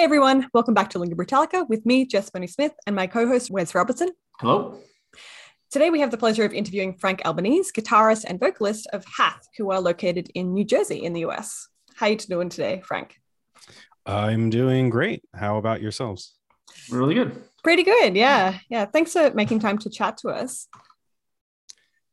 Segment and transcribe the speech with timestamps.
[0.00, 3.28] Hey everyone, welcome back to Lingüa Brütallica with me, Jess Bonnie Smith, and my co
[3.28, 4.08] host, Wes Robertson.
[4.38, 4.78] Hello.
[5.70, 9.70] Today we have the pleasure of interviewing Frank Albanese, guitarist and vocalist of Hath, who
[9.70, 11.68] are located in New Jersey in the US.
[11.96, 13.20] How are you doing today, Frank?
[14.06, 15.22] I'm doing great.
[15.34, 16.34] How about yourselves?
[16.90, 17.38] Really good.
[17.62, 18.58] Pretty good, yeah.
[18.70, 18.86] Yeah.
[18.86, 20.66] Thanks for making time to chat to us.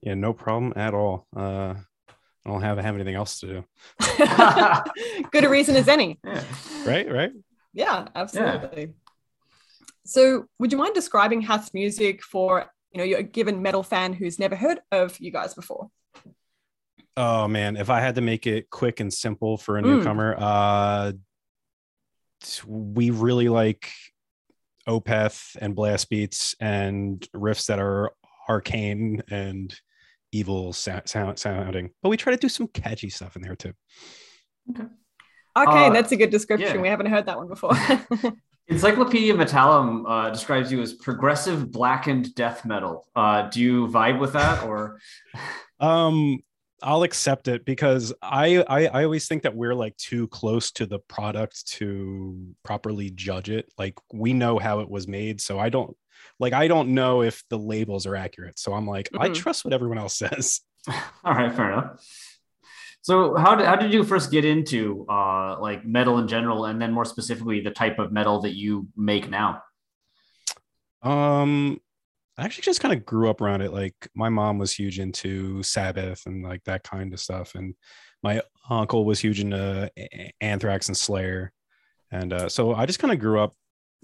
[0.01, 1.25] Yeah, no problem at all.
[1.33, 1.75] Uh,
[2.09, 3.65] I don't have have anything else to do.
[5.31, 6.19] good a reason as any.
[6.25, 6.43] Yeah.
[6.85, 7.31] Right, right.
[7.77, 8.93] Yeah, absolutely.
[10.03, 14.39] So, would you mind describing Hath's music for you know your given metal fan who's
[14.39, 15.91] never heard of you guys before?
[17.15, 19.85] Oh man, if I had to make it quick and simple for a Mm.
[19.85, 21.11] newcomer, uh,
[22.65, 23.91] we really like
[24.89, 28.11] Opeth and blast beats and riffs that are
[28.49, 29.79] arcane and
[30.31, 33.73] evil sound, sound, sounding, but we try to do some catchy stuff in there too.
[34.71, 34.87] Okay,
[35.65, 36.75] Uh, that's a good description.
[36.75, 36.81] yeah.
[36.81, 37.71] We haven't heard that one before.
[38.69, 43.07] Encyclopedia Metallum uh, describes you as progressive blackened death metal.
[43.15, 44.99] Uh, do you vibe with that, or
[45.79, 46.39] Um,
[46.83, 50.85] I'll accept it because I, I I always think that we're like too close to
[50.85, 53.71] the product to properly judge it.
[53.77, 55.95] Like we know how it was made, so I don't
[56.39, 58.59] like I don't know if the labels are accurate.
[58.59, 59.35] So I'm like I Mhm.
[59.35, 60.61] trust what everyone else says.
[61.23, 62.03] all right, fair enough.
[63.07, 66.81] So, how did how did you first get into uh, like metal in general, and
[66.81, 69.61] then more specifically the type of metal that you make now?
[71.01, 71.79] Um,
[72.37, 73.71] I actually just kind of grew up around it.
[73.71, 77.75] Like my mom was huge into Sabbath and like that kind of stuff, and
[78.23, 79.89] my uncle was huge into
[80.41, 81.53] Anthrax and Slayer,
[82.11, 83.55] and uh, so I just kind of grew up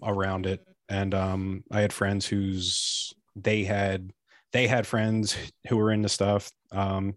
[0.01, 0.65] around it.
[0.87, 4.13] And um, I had friends whose they had
[4.53, 5.35] they had friends
[5.67, 6.49] who were into stuff.
[6.71, 7.15] Um,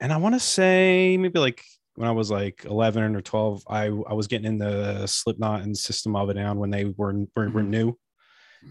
[0.00, 1.62] and I want to say maybe like
[1.96, 5.76] when I was like 11 or 12, I I was getting into the Slipknot and
[5.76, 7.68] System of a Down when they were were, were Mhm.
[7.68, 7.98] new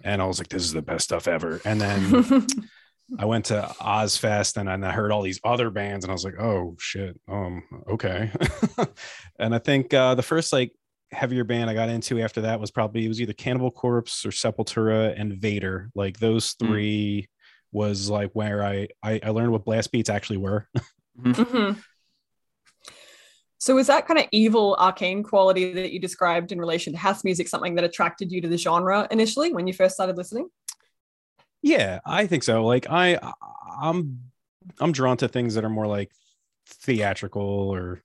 [0.04, 1.62] and I was like, this is the best stuff ever.
[1.66, 2.48] And then
[3.20, 6.26] I went to Ozzfest and, and I heard all these other bands and I was
[6.26, 8.32] like, oh shit, um, okay.
[9.40, 10.72] and I think uh, the first like
[11.12, 14.30] heavier band I got into after that was probably it was either Cannibal Corpse or
[14.30, 15.90] Sepultura and Vader.
[15.96, 16.68] Like those Mm.
[16.68, 17.30] three
[17.72, 20.68] was like where I, I I learned what blast beats actually were.
[21.20, 21.84] Mhm.
[23.58, 27.24] So, was that kind of evil arcane quality that you described in relation to Hath's
[27.24, 30.50] music something that attracted you to the genre initially when you first started listening?
[31.62, 32.66] Yeah, I think so.
[32.66, 33.18] Like I
[33.82, 34.20] I'm
[34.80, 36.12] I'm drawn to things that are more like
[36.68, 38.04] theatrical or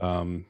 [0.00, 0.44] um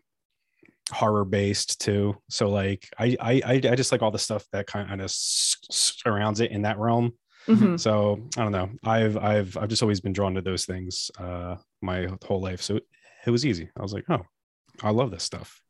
[0.90, 2.16] horror based too.
[2.28, 6.40] So like I I I I just like all the stuff that kind of surrounds
[6.40, 7.12] it in that realm.
[7.49, 7.78] Mhm.
[7.78, 8.71] So I don't know.
[8.84, 12.62] I've I've I've just always been drawn to those things uh my whole life.
[12.62, 12.84] So it,
[13.27, 13.71] it was easy.
[13.77, 14.22] I was like, "Oh,
[14.82, 15.60] I love this stuff."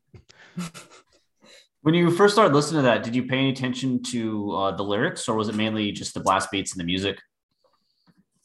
[1.81, 4.83] When you first started listening to that, did you pay any attention to uh, the
[4.83, 7.19] lyrics, or was it mainly just the blast beats and the music?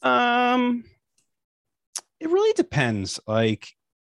[0.03, 0.83] Um,
[2.19, 3.19] it really depends.
[3.27, 3.67] Like,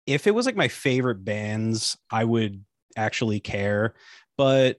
[0.06, 2.64] if it was like my favorite bands, I would
[2.96, 3.96] actually care.
[4.38, 4.78] But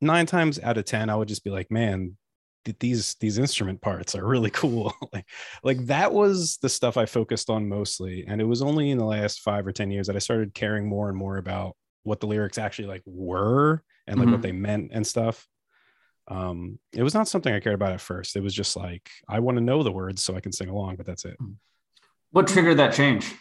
[0.00, 2.16] nine times out of ten, I would just be like, man, th-
[2.64, 4.92] these these instrument parts are really cool.
[5.12, 5.28] like,
[5.64, 8.24] like that was the stuff I focused on mostly.
[8.26, 10.88] And it was only in the last five or ten years that I started caring
[10.88, 14.32] more and more about what the lyrics actually like were and like Mhm.
[14.32, 15.46] what they meant and stuff
[16.28, 19.40] um it was not something i cared about at first it was just like i
[19.40, 21.36] want to know the words so i can sing along but that's it
[22.30, 23.34] What triggered that change?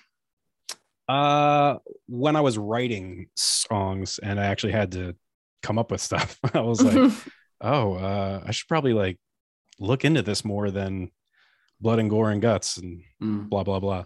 [1.08, 1.78] uh
[2.08, 5.16] when i was writing songs and i actually had to
[5.62, 7.12] come up with stuff i was like
[7.62, 9.18] oh uh i should probably like
[9.80, 11.10] look into this more than
[11.80, 13.50] blood and gore and guts and Mm.
[13.50, 14.06] blah blah blah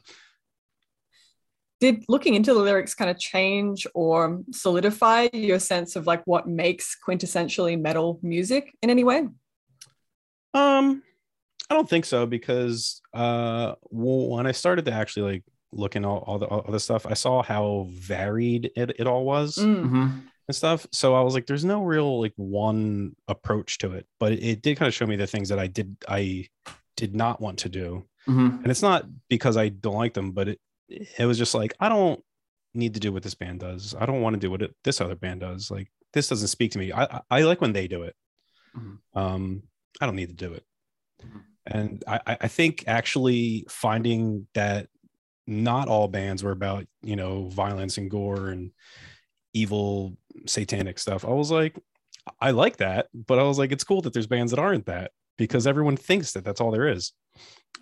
[1.81, 6.47] did looking into the lyrics kind of change or solidify your sense of like what
[6.47, 9.27] makes quintessentially metal music in any way?
[10.53, 11.03] Um,
[11.69, 15.43] I don't think so because uh, when I started to actually like
[15.73, 19.25] look in all, all the all the stuff, I saw how varied it, it all
[19.25, 19.83] was Mm.
[19.83, 20.07] Mm-hmm.
[20.47, 20.85] And stuff.
[20.91, 24.77] So I was like, there's no real like one approach to it, but it, did
[24.77, 26.47] kind of show me the things that I did I
[26.97, 28.63] did not want to do, Mm-hmm.
[28.63, 30.59] and it's not because I don't like them, but it
[30.89, 32.19] it was just like I don't
[32.73, 33.95] need to do what this band does.
[33.99, 35.69] I don't want to do what it, this other band does.
[35.69, 36.91] Like this doesn't speak to me.
[36.91, 38.15] I I, like when they do it.
[38.75, 38.97] Mhm.
[39.13, 39.63] Um,
[40.01, 40.63] I don't need to do it.
[41.23, 41.41] Mhm.
[41.67, 44.87] And I I think actually finding that
[45.47, 48.71] not all bands were about you know violence and gore and
[49.53, 51.25] evil satanic stuff.
[51.25, 51.77] I was like,
[52.41, 55.11] I like that, but I was like, it's cool that there's bands that aren't that
[55.37, 57.13] because everyone thinks that that's all there is.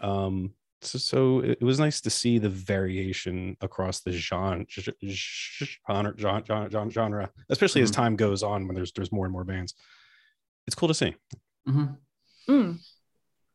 [0.02, 6.14] Um, so, so it, it was nice to see the variation across the genre, genre,
[6.18, 7.96] genre, genre, genre especially as Mhm.
[7.96, 9.76] time goes on when there's there's more and more bands.
[10.68, 11.16] It's cool to see.
[11.68, 11.86] Mm-hmm.
[12.52, 12.80] Mm.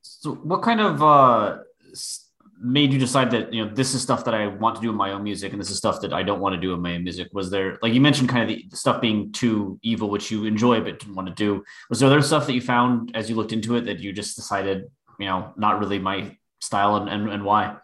[0.02, 1.58] So, what kind of uh,
[1.92, 2.27] s-
[2.60, 4.96] made you decide that you know this is stuff that I want to do in
[4.96, 6.94] my own music, and this is stuff that I don't want to do in my
[6.94, 7.28] own music?
[7.32, 10.80] Was there, like you mentioned, kind of the stuff being too evil, which you enjoy
[10.80, 11.62] but didn't want to do?
[11.88, 14.36] Was there other stuff that you found as you looked into it that you just
[14.36, 14.84] decided,
[15.18, 17.76] you know, not really my style, and and, and why?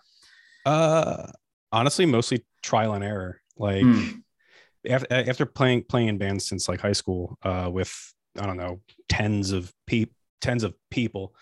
[0.67, 1.31] Uh,
[1.73, 3.41] honestly, mostly trial and error.
[3.57, 4.11] Like Hmm.
[4.89, 7.93] after, after playing playing in bands since like high school, uh, with
[8.39, 11.35] I don't know tens of peop tens of people,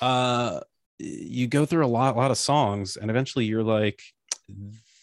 [0.00, 0.60] uh,
[0.98, 4.02] you go through a lot a lot of songs, and eventually you're like,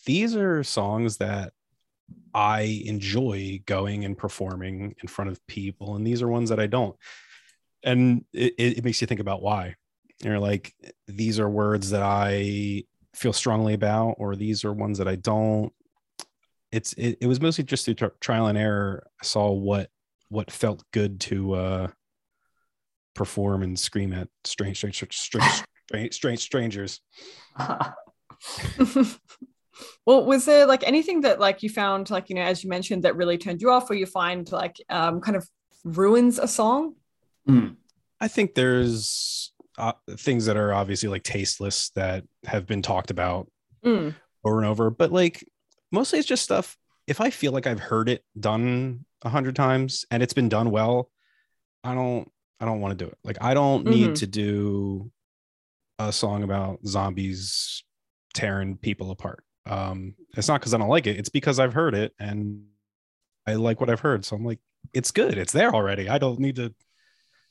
[0.05, 1.53] these are songs that
[2.33, 6.67] I enjoy going and performing in front of people, and these are ones that I
[6.67, 6.95] don't.
[7.83, 9.75] And it, it, makes you think about why.
[10.23, 10.73] You're like,
[11.07, 12.83] these are words that I
[13.13, 15.71] feel strongly about, or these are ones that I don't.
[16.71, 19.07] It's it, it was mostly just through tri- trial and error.
[19.21, 19.89] I saw what
[20.29, 21.87] what felt good to uh
[23.13, 25.63] perform and scream at strange strange strange,
[26.11, 27.01] strange strangers.
[30.05, 33.03] well, was there like anything that like you found like you know as you mentioned
[33.03, 35.47] that really turned you off, or you find like um, kind of
[35.83, 36.95] ruins a song?
[38.19, 43.47] I think there's uh, things that are obviously like tasteless that have been talked about
[43.83, 44.15] Mm.
[44.43, 45.47] over and over, but like
[45.91, 46.75] mostly it's just stuff.
[47.05, 50.71] If I feel like I've heard it done a hundred times and it's been done
[50.71, 51.11] well,
[51.83, 53.17] I don't I don't want to do it.
[53.23, 54.15] Like I don't need Mhm.
[54.15, 55.11] to do
[55.99, 57.83] a song about zombies
[58.33, 59.43] tearing people apart.
[59.65, 62.65] Um, it's not because I don't like it, it's because I've heard it and
[63.47, 64.25] I like what I've heard.
[64.25, 64.59] So I'm like,
[64.93, 66.09] it's good, it's there already.
[66.09, 66.73] I don't need to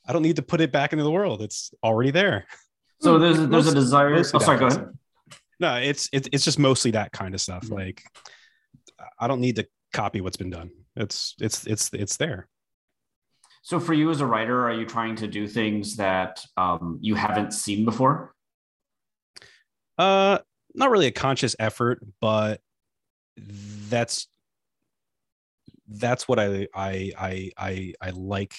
[0.07, 1.41] I don't need to put it back into the world.
[1.41, 2.45] It's already there.
[3.01, 4.15] so there's a, there's a desire.
[4.15, 4.89] Oh, sorry, that go ahead.
[5.59, 7.63] No, it's it's it's just mostly that kind of stuff.
[7.65, 7.71] Mhm.
[7.71, 8.03] Like
[9.19, 10.71] I don't need to copy what's been done.
[10.95, 12.47] It's it's it's it's there.
[13.61, 17.15] So for you as a writer, are you trying to do things that um, you
[17.15, 18.34] haven't seen before?
[19.97, 20.39] Uh
[20.73, 22.59] not really a conscious effort, but
[23.37, 24.27] that's
[25.87, 28.55] that's what I I I I I like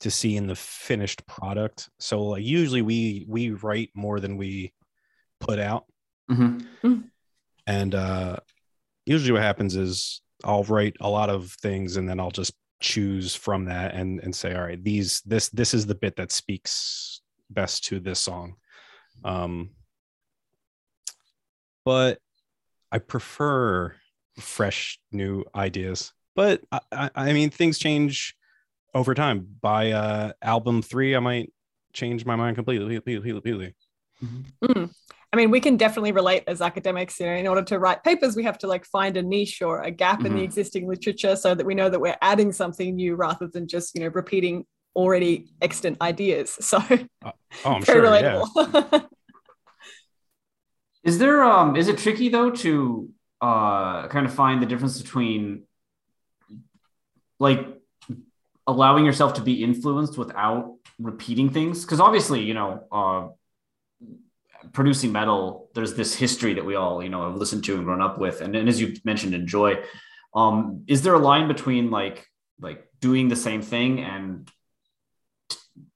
[0.00, 1.88] to see in the finished product.
[1.98, 4.72] So like usually we we write more than we
[5.40, 5.84] put out.
[6.30, 7.00] Mm-hmm.
[7.68, 8.36] and uh
[9.04, 13.36] usually what happens is i'll write a lot of things and then i'll just choose
[13.36, 17.20] from that and and say all right these this this is the bit that speaks
[17.50, 18.56] best to this song
[19.24, 19.70] um
[21.86, 22.18] but
[22.92, 23.94] i prefer
[24.38, 28.36] fresh new ideas but i i, I mean things change
[28.92, 31.50] over time by uh album three i might
[31.94, 33.74] change my mind completely completely, completely.
[34.62, 34.90] Mm.
[35.32, 37.18] I mean, we can definitely relate as academics.
[37.20, 39.82] You know, in order to write papers, we have to like find a niche or
[39.82, 40.44] a gap in the Mhm.
[40.44, 44.02] existing literature, so that we know that we're adding something new rather than just you
[44.02, 44.64] know repeating
[44.94, 46.50] already extant ideas.
[46.60, 46.78] So
[47.24, 47.32] oh
[47.64, 49.00] i'm very sure yeah.
[51.06, 53.08] Is there um is it tricky though to
[53.40, 55.62] uh kind of find the difference between
[57.38, 57.64] like
[58.66, 61.84] allowing yourself to be influenced without repeating things?
[61.84, 63.28] Because obviously, you know, uh
[64.72, 68.02] producing metal, there's this history that we all, you know, have listened to and grown
[68.02, 69.80] up with, and, and as you mentioned, enjoy.
[70.34, 72.26] Um, is there a line between like
[72.60, 74.50] like doing the same thing and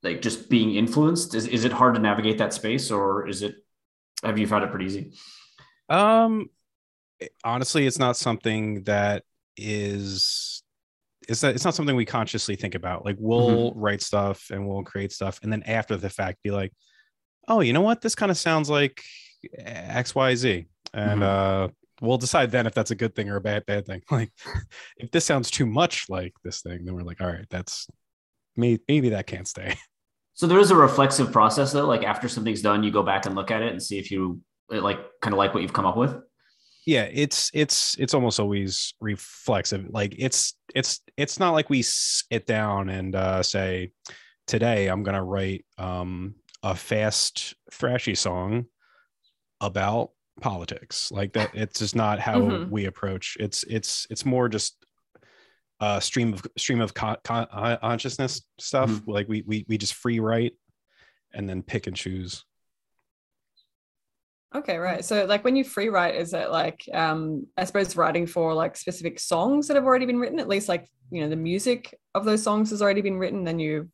[0.04, 1.34] like just being influenced?
[1.34, 3.56] Is is it hard to navigate that space, or is it
[4.22, 5.12] have you found it pretty easy?
[5.88, 6.50] Um,
[7.44, 9.24] honestly, it's not something that
[9.56, 10.62] is.
[11.28, 13.04] It's not, it's not something we consciously think about.
[13.04, 16.72] Like we'll write stuff and we'll create stuff, and then after the fact, be like,
[17.46, 18.00] "Oh, you know what?
[18.00, 19.02] This kind of sounds like
[19.58, 21.68] X, Y, Z," and uh,
[22.00, 24.02] we'll decide then if that's a good thing or a bad bad thing.
[24.10, 24.32] Like,
[24.96, 27.86] if this sounds too much like this thing, then we're like, all right, that's
[28.56, 29.76] maybe maybe that can't stay.
[30.40, 31.86] So there is a reflexive process though.
[31.86, 34.40] Like after something's done, you go back and look at it and see if you
[34.70, 36.16] like kind of like what you've come up with.
[36.86, 39.90] Yeah, it's it's it's almost always reflexive.
[39.90, 43.92] Like it's it's it's not like we sit down and uh, say,
[44.46, 48.64] today I'm gonna write um, a fast thrashy song
[49.60, 52.70] about politics like that it's just not how Mhm.
[52.70, 54.74] we approach it's it's it's more just
[55.80, 59.94] a stream of stream of con- con- uh, consciousness stuff like we, we we just
[59.94, 60.52] free write
[61.32, 62.44] and then pick and choose
[64.52, 65.04] Okay, right.
[65.04, 68.76] So like when you free write, is it like um I suppose writing for like
[68.76, 72.24] specific songs that have already been written, at least like you know, the music of
[72.24, 73.90] those songs has already been written, then you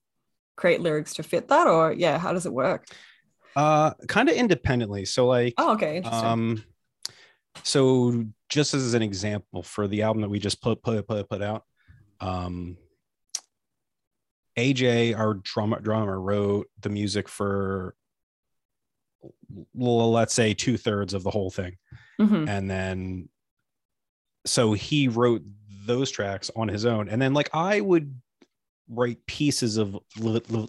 [0.56, 2.86] create lyrics to fit that, or yeah, how does it work?
[3.54, 6.28] uh kind of independently so like Oh, okay, interesting.
[6.28, 6.64] um
[7.62, 11.42] so just as an example for the album that we just put put put, put
[11.42, 11.64] out
[12.20, 12.76] um
[14.58, 17.94] aj our drummer drummer wrote the music for
[19.74, 21.76] let's say two-thirds of the whole thing.
[22.20, 22.48] Mhm.
[22.48, 23.28] and then
[24.46, 25.42] so he wrote
[25.86, 27.08] those tracks on his own.
[27.08, 28.14] And then like i would
[28.88, 30.68] write pieces of li- li-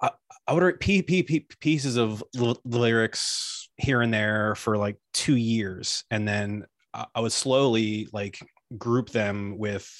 [0.00, 0.10] I,
[0.46, 4.96] I would write p- p- p- pieces of li- lyrics here and there for like
[5.12, 6.04] two years.
[6.10, 8.38] And then I, I would slowly like
[8.78, 9.90] group them with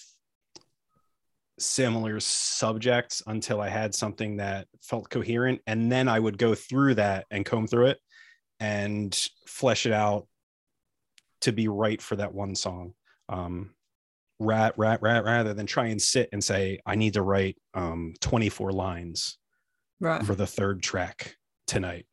[1.59, 5.61] similar subjects until i had something that felt coherent.
[5.67, 7.99] And then i would go through that and comb through it
[8.61, 9.17] and
[9.47, 10.27] flesh it out
[11.43, 12.95] to be right for that one song.
[13.29, 13.75] Um
[14.41, 18.15] rat rat rat rather than try and sit and say i need to write um
[18.21, 19.39] 24 lines
[20.01, 20.27] right.
[20.27, 21.37] for the third track
[21.69, 22.07] tonight.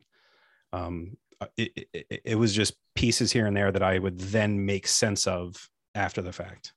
[0.71, 1.17] Um
[1.57, 5.25] it, it, it was just pieces here and there that i would then make sense
[5.25, 6.73] of after the fact.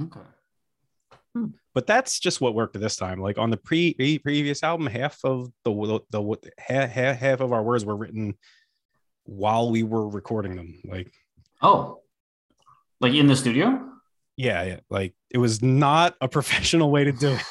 [0.00, 0.20] Okay.
[1.34, 1.46] Hmm.
[1.74, 3.20] but that's just what worked this time.
[3.20, 5.72] Like on the pre pre- previous album half of the
[6.10, 8.34] the, the half, half of our words were written
[9.24, 10.80] while we were recording them.
[10.84, 11.12] Like
[11.62, 12.00] Oh,
[13.00, 13.82] like in the studio?
[14.36, 14.80] yeah, yeah.
[14.90, 17.42] Like it was not a professional way to do it.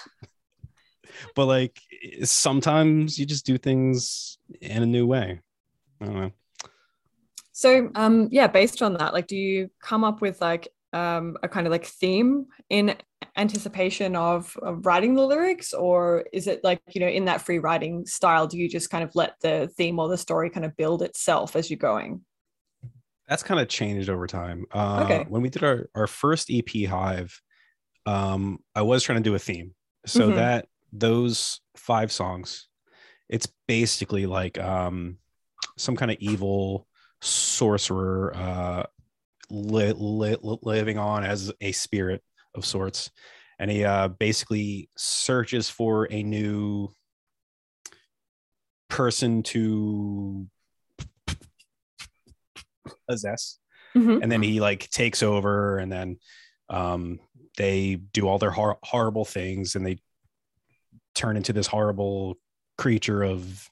[1.35, 1.79] But like
[2.23, 5.41] sometimes you just do things in a new way.
[6.01, 6.31] I don't know
[7.57, 11.47] So um yeah, based on that, like do you come up with like um a
[11.47, 12.95] kind of like theme in
[13.37, 17.59] anticipation of, of writing the lyrics or is it like you know in that free
[17.59, 20.75] writing style do you just kind of let the theme or the story kind of
[20.77, 22.21] build itself as you're going
[23.27, 25.25] that's kind of changed over time uh Okay.
[25.27, 27.41] when we did our our first ep hive
[28.05, 29.73] um i was trying to do a theme
[30.05, 30.35] so Mhm.
[30.35, 32.67] that those five songs
[33.29, 35.17] it's basically like um
[35.77, 36.87] some kind of evil
[37.25, 38.83] sorcerer uh
[39.49, 42.21] li- li- li- living on as a spirit
[42.53, 43.09] of sorts
[43.59, 46.87] and he uh basically searches for a new
[48.89, 50.47] person to
[53.09, 53.57] possess
[53.95, 54.21] Mhm.
[54.21, 56.17] and then he like takes over and then
[56.69, 57.19] um
[57.57, 59.97] they do all their hor- horrible things and they
[61.13, 62.35] turn into this horrible
[62.77, 63.69] creature of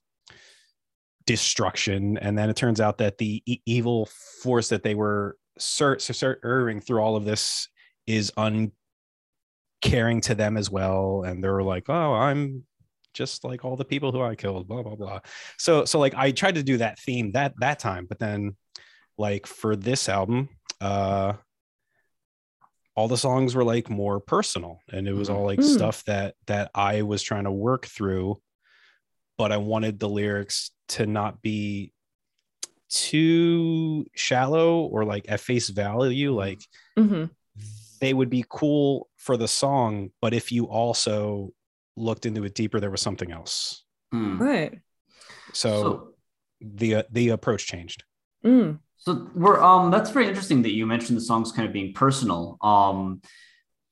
[1.26, 4.08] destruction and then it turns out that the e- evil
[4.42, 7.68] force that they were ser- ser- serving through all of this
[8.08, 12.64] is uncaring to them as well and they're like oh i'm
[13.14, 15.20] just like all the people who i killed blah blah blah
[15.58, 18.56] so so like i tried to do that theme that that time but then
[19.18, 20.50] like for this album
[20.82, 21.34] uh
[22.96, 25.64] all the songs were like more personal and it was all like Mm.
[25.76, 28.38] stuff that that i was trying to work through
[29.38, 31.92] but i wanted the lyrics to not be
[32.90, 36.62] too shallow or like at face value like
[36.98, 37.30] Mhm.
[38.00, 41.52] they would be cool for the song but if you also
[41.96, 44.38] looked into it deeper there was something else Hmm.
[44.38, 44.80] right
[45.54, 46.14] so, So,
[46.62, 48.04] the uh, the approach changed
[48.46, 48.80] Mm.
[48.98, 52.58] so we're um that's very interesting that you mentioned the songs kind of being personal.
[52.62, 53.22] Um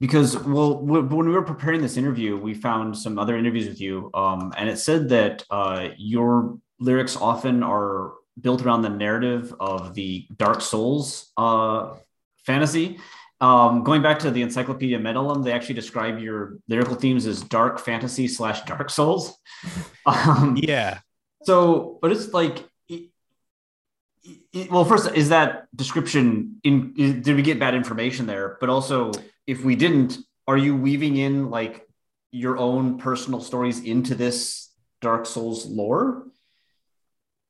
[0.01, 4.09] because well when we were preparing this interview, we found some other interviews with you.
[4.13, 9.93] Um and it said that uh your lyrics often are built around the narrative of
[9.93, 11.93] the Dark Souls uh
[12.45, 12.99] fantasy.
[13.39, 17.79] Um, going back to the Encyclopedia Metallum, they actually describe your lyrical themes as dark
[17.79, 19.37] fantasy slash Dark Souls.
[20.05, 20.99] Um, yeah
[21.43, 22.65] so, but it's like,
[24.69, 26.93] well, first, is that description in?
[26.93, 28.57] Did we get bad information there?
[28.59, 29.11] But also,
[29.51, 30.17] if we didn't,
[30.47, 31.85] are you weaving in like
[32.31, 36.23] your own personal stories into this Dark Souls lore?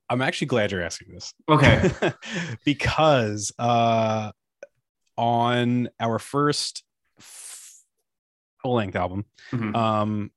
[0.09, 1.31] I'm actually glad you're asking this.
[1.47, 1.91] Okay.
[2.65, 4.31] because uh,
[5.15, 6.83] on our first
[7.19, 9.75] full length album, Mhm.
[9.75, 10.31] um,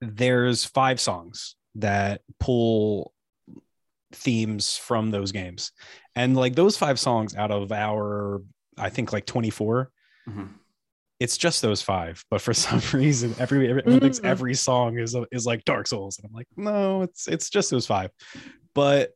[0.00, 3.12] there's five songs that pull
[4.12, 5.72] themes from those games.
[6.16, 8.40] And like those five songs out of our,
[8.78, 9.90] I think like 24,
[11.20, 12.24] It's just those five.
[12.30, 14.24] But for some reason, every everyone thinks Mm.
[14.26, 17.86] every song is is like Dark Souls, and I'm like, no, it's it's just those
[17.86, 18.10] five.
[18.74, 19.10] But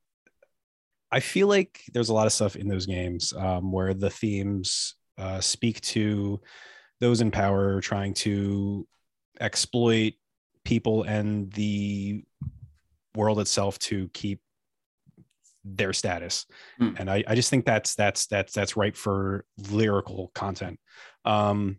[1.11, 4.95] I feel like there's a lot of stuff in those games um, where the themes
[5.19, 6.40] uh, speak to
[7.00, 8.87] those in power trying to
[9.40, 10.14] exploit
[10.64, 12.25] people and the
[13.14, 14.40] world itself to keep
[15.64, 16.47] their status
[16.81, 16.99] Mm.
[17.00, 20.78] and I, I just think that's that's that's that's right for lyrical content
[21.25, 21.76] um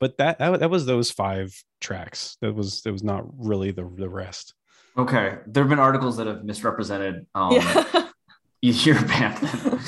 [0.00, 3.88] but that that, that was those five tracks that was that was not really the
[3.96, 4.54] the rest
[4.96, 5.36] Okay.
[5.46, 8.08] There have been articles that have misrepresented um, yeah.
[8.60, 9.38] your band.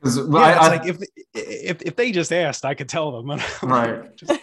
[0.00, 0.98] Because yeah, I, I- like if,
[1.34, 4.14] if if they just asked i could tell them Right.
[4.16, 4.38] Just-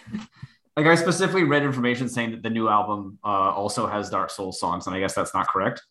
[0.76, 4.58] like I specifically read information saying that the new album uh, also has Dark Souls
[4.58, 5.82] songs, and I guess that's not correct.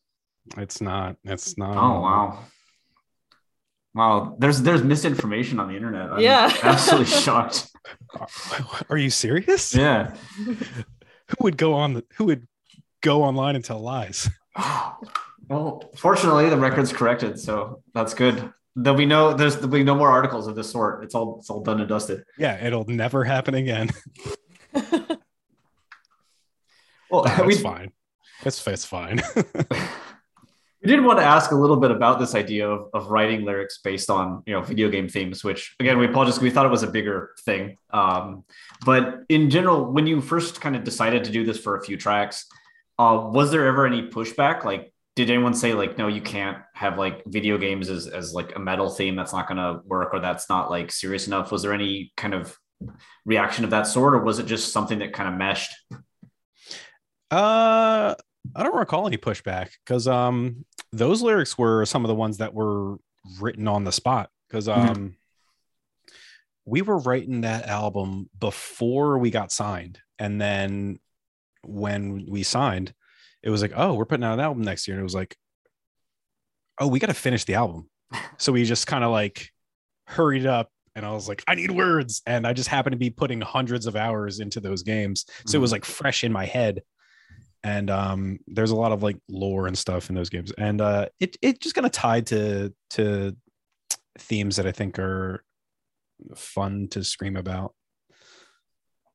[0.57, 2.39] It's not it's not Oh wow.
[3.93, 6.11] Wow, there's there's misinformation on the internet.
[6.11, 6.51] I'm Yeah.
[6.63, 7.67] absolutely shocked.
[8.89, 10.13] are you serious Yeah.
[10.37, 10.55] who
[11.41, 12.47] would go on the who would
[13.01, 14.29] go online and tell lies
[15.49, 18.53] Well, fortunately, the record's corrected, so that's good.
[18.77, 21.03] There'll be no there's there'll be no more articles of this sort.
[21.03, 22.23] It's all it's all done and dusted.
[22.37, 23.89] yeah it'll never happen again
[27.09, 27.91] Well, that's we, fine
[28.45, 29.21] it's, it's fine
[30.81, 33.79] we did want to ask a little bit about this idea of, of writing lyrics
[33.83, 36.83] based on you know video game themes which again we apologize we thought it was
[36.83, 37.77] a bigger thing.
[37.91, 38.43] Um,
[38.85, 41.97] but in general when you first kind of decided to do this for a few
[41.97, 42.45] tracks
[42.97, 44.63] uh, was there ever any pushback?
[44.63, 48.55] Like did anyone say like no you can't have like video games as, as like
[48.55, 51.63] a metal theme that's not going to work or that's not like serious enough was
[51.63, 52.57] there any kind of
[53.25, 55.75] reaction of that sort or was it just something that kind of meshed?
[57.29, 58.15] Uh,
[58.55, 62.53] I don't recall any pushback because um those lyrics were some of the ones that
[62.53, 62.97] were
[63.39, 64.89] written on the spot because Mhm.
[64.89, 65.15] um
[66.65, 70.99] we were writing that album before we got signed and then
[71.63, 72.93] when we signed
[73.43, 75.35] it was like oh we're putting out an album next year and it was like
[76.79, 77.89] oh we got to finish the album.
[78.37, 79.49] So we just kind of like
[80.07, 83.09] hurried up and I was like I need words and I just happened to be
[83.09, 86.81] putting hundreds of hours into those games so it was like fresh in my head
[87.63, 91.07] and um there's a lot of like lore and stuff in those games and uh
[91.19, 93.35] it it just kind of tied to to
[94.17, 95.43] themes that i think are
[96.35, 97.73] fun to scream about.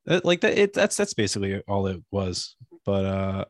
[0.07, 3.45] It- like that it that's that's basically all it was but uh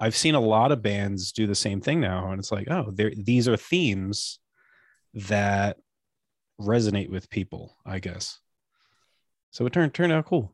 [0.00, 2.92] i've seen a lot of bands do the same thing now and it's like oh
[2.92, 4.38] these are themes
[5.14, 5.78] that
[6.60, 8.38] resonate with people i guess.
[9.50, 10.53] So it turned turned out cool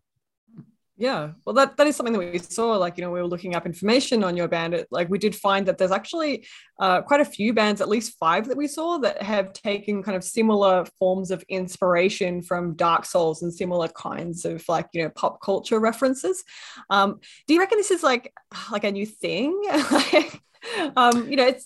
[1.00, 2.76] Yeah, well, that that is something that we saw.
[2.76, 4.74] Like, you know, we were looking up information on your band.
[4.74, 6.46] It, like, we did find that there's actually
[6.78, 10.14] uh, quite a few bands, at least five that we saw, that have taken kind
[10.14, 15.08] of similar forms of inspiration from Dark Souls and similar kinds of like, you know,
[15.08, 16.44] pop culture references.
[16.90, 18.34] Um, do you reckon this is like
[18.70, 19.58] like a new thing?
[20.96, 21.64] um, you know, it's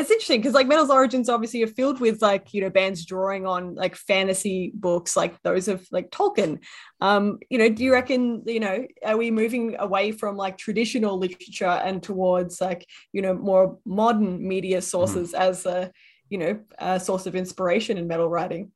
[0.00, 3.46] it's interesting because like metal's origins obviously are filled with like you know bands drawing
[3.46, 6.58] on like fantasy books like those of like tolkien
[7.00, 11.18] um you know do you reckon you know are we moving away from like traditional
[11.18, 15.92] literature and towards like you know more modern media sources as a
[16.30, 18.72] you know a source of inspiration in metal writing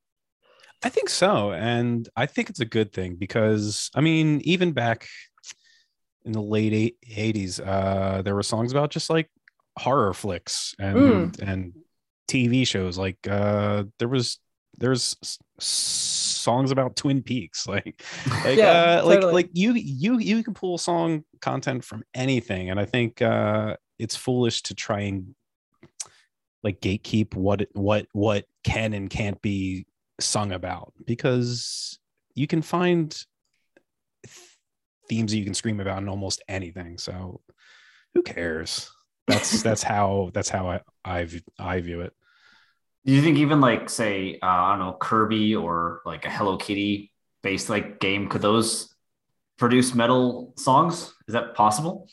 [0.83, 1.53] I think so.
[1.53, 5.07] And I think it's a good thing because, I mean, even back
[6.27, 9.31] in the late 80s, uh, there were songs about just like
[9.79, 11.43] horror flicks and, Mm.
[11.43, 11.75] and
[12.29, 12.97] TV shows.
[12.99, 14.39] Like uh, there was,
[14.79, 15.17] there's
[15.61, 17.67] songs about Twin Peaks.
[17.69, 18.03] Like,
[18.45, 19.33] like, Yeah, uh, like, totally.
[19.33, 22.71] like you, you, you can pull song content from anything.
[22.71, 25.35] And I think uh, it's foolish to try and
[26.63, 29.87] like gatekeep what, what, what can and can't be
[30.21, 31.99] sung about because
[32.35, 33.15] you can find
[35.09, 37.41] themes that you can scream about in almost anything so
[38.15, 38.91] who cares
[39.27, 40.81] that's that's how that's how I
[41.59, 42.13] I view it
[43.05, 46.57] Do you think even like say uh, I don't know Kirby or like a Hello
[46.57, 48.95] Kitty based like game could those
[49.59, 51.13] produce metal songs?
[51.29, 52.09] Is that possible?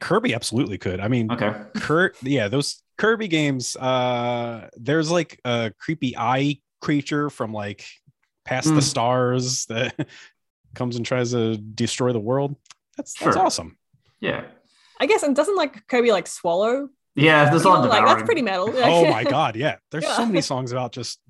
[0.00, 1.52] kirby absolutely could i mean Okay.
[1.74, 3.76] Kurt, yeah, those Kirby games.
[3.76, 7.86] Uh, there's like a creepy eye creature from like
[8.44, 8.82] past the Mm.
[8.82, 9.94] stars that
[10.74, 12.56] comes and tries to destroy the world.
[12.96, 13.78] That's that's awesome.
[14.20, 14.44] Yeah.
[15.00, 18.22] I guess and doesn't like kirby like swallow Yeah, there's a lot of like that's
[18.24, 18.72] pretty metal.
[18.76, 19.76] oh my god, yeah.
[19.90, 20.16] There's Yeah.
[20.16, 21.20] so many songs about just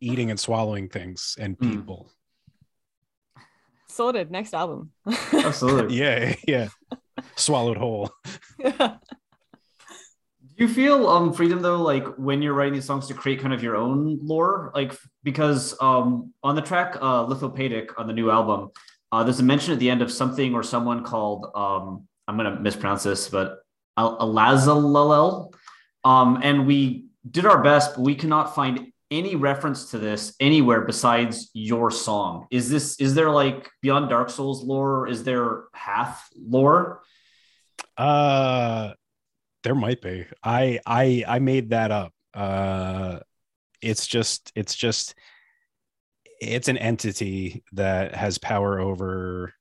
[0.00, 1.70] eating and swallowing things and Mm.
[1.70, 2.10] people.
[3.88, 4.30] Sorted.
[4.30, 4.92] Next album.
[5.32, 5.96] Absolutely.
[5.96, 6.68] Yeah, yeah.
[7.36, 8.10] Swallowed whole.
[10.58, 13.52] Do you feel um freedom though, like when you're writing these songs to create kind
[13.54, 14.70] of your own lore?
[14.74, 18.70] Like because um on the track uh Lithopedic on the new album,
[19.12, 22.58] uh there's a mention at the end of something or someone called um I'm gonna
[22.60, 23.58] mispronounce this, but
[23.96, 25.52] Al- Alazalalel.
[26.04, 30.82] Um and we did our best, but we cannot find any reference to this anywhere
[30.82, 32.46] besides your song.
[32.50, 35.06] Is this is there like beyond Dark Souls lore?
[35.08, 37.02] Is there Hath lore?
[37.96, 38.92] Uh
[39.62, 40.26] there might be.
[40.42, 42.12] I I I made that up.
[42.34, 43.20] Uh
[43.80, 45.14] it's just it's just
[46.40, 49.54] it's an entity that has power over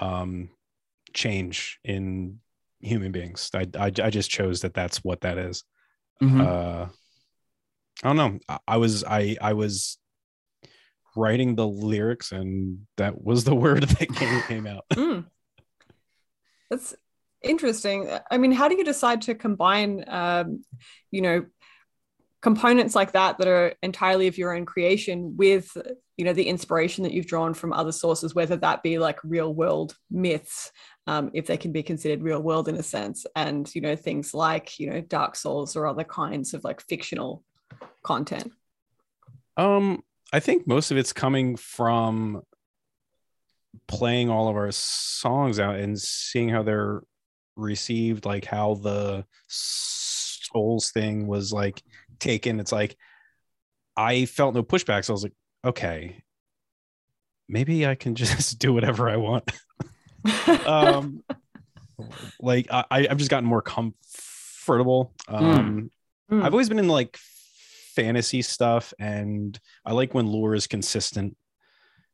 [0.00, 0.50] um
[1.18, 2.38] change in
[2.80, 3.50] human beings.
[3.52, 5.64] I I, I just chose that that's what that is.
[6.22, 6.40] Mhm.
[6.40, 6.86] uh
[8.02, 9.98] i don't know I, I was i i was
[11.16, 15.26] writing the lyrics and that was the word that came, came out Mm.
[16.70, 16.94] That's
[17.42, 18.10] interesting.
[18.30, 20.64] I mean, how do you decide to combine, um,
[21.10, 21.46] you know,
[22.40, 25.76] components like that that are entirely of your own creation with,
[26.16, 29.52] you know, the inspiration that you've drawn from other sources, whether that be like real
[29.52, 30.70] world myths,
[31.06, 34.34] um, if they can be considered real world in a sense, and you know, things
[34.34, 37.42] like you know, Dark Souls or other kinds of like fictional
[38.02, 38.52] content.
[39.56, 42.40] um i think most of it's coming from
[43.86, 47.02] playing all of our songs out and seeing how they're
[47.56, 51.82] received like how the souls thing was like
[52.18, 52.96] taken it's like
[53.96, 56.22] i felt no pushback so i was like okay
[57.48, 59.50] maybe i can just do whatever i want.
[60.66, 61.22] Um
[62.40, 65.12] like I, i've just gotten more comfortable.
[65.28, 65.90] Um
[66.30, 66.44] Mm.
[66.44, 67.16] i've always been in like
[67.96, 71.36] fantasy stuff and i like when lore is consistent.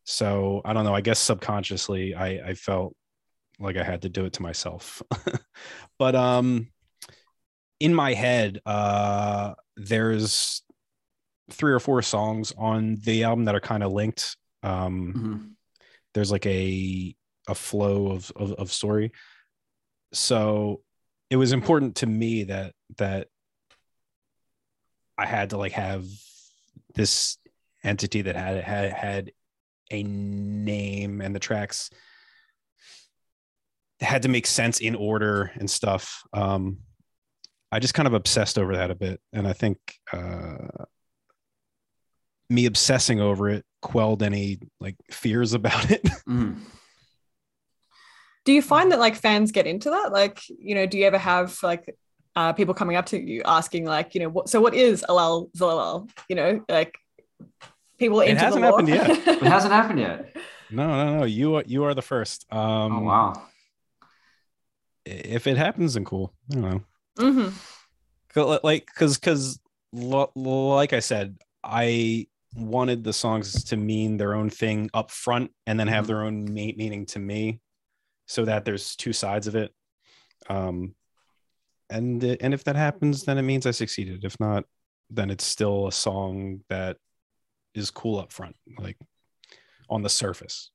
[0.05, 2.95] So i don't know i guess subconsciously i i felt
[3.59, 5.03] like i had to do it to myself.
[5.99, 6.69] But um
[7.81, 10.63] in my head uh there's
[11.51, 14.37] three or four songs on the album that are kind of linked.
[14.63, 15.51] Um Mhm.
[16.15, 17.15] there's like a
[17.49, 19.13] a flow of, of of story.
[20.13, 20.83] So
[21.31, 23.29] it was important to me that that
[25.19, 26.05] i had to like have
[26.95, 27.39] this
[27.83, 29.33] entity that had had had
[29.91, 31.91] a name and the tracks
[34.01, 36.23] had to make sense in order and stuff.
[36.33, 36.79] Um
[37.75, 39.79] i just kind of obsessed over that a bit and i think
[40.13, 40.85] uh
[42.51, 46.59] me obsessing over it quelled any like fears about it Mhm.
[48.45, 51.19] do you find that like fans get into that like you know do you ever
[51.19, 51.85] have like
[52.37, 55.51] uh, people coming up to you asking like you know what so what is alal
[55.57, 56.93] zalal you know like
[57.99, 58.81] people It into hasn't the lore?
[58.81, 59.29] happened yet.
[59.43, 60.37] It hasn't happened yet.
[60.71, 63.33] no no no you are you are the first um oh wow.
[65.07, 66.83] if it happens then cool i don't know
[67.19, 67.53] Mhm.
[68.29, 69.61] 'Cause, like because because
[69.93, 75.79] like i said i wanted the songs to mean their own thing up front and
[75.79, 76.09] then have Mhm.
[76.09, 77.61] their own me- meaning to me
[78.27, 79.73] so that there's two sides of it
[80.49, 80.95] um
[81.91, 84.65] and and if that happens then it means i succeeded if not
[85.11, 86.97] then it's still a song that
[87.75, 88.99] is cool up front like
[89.89, 90.71] on the surface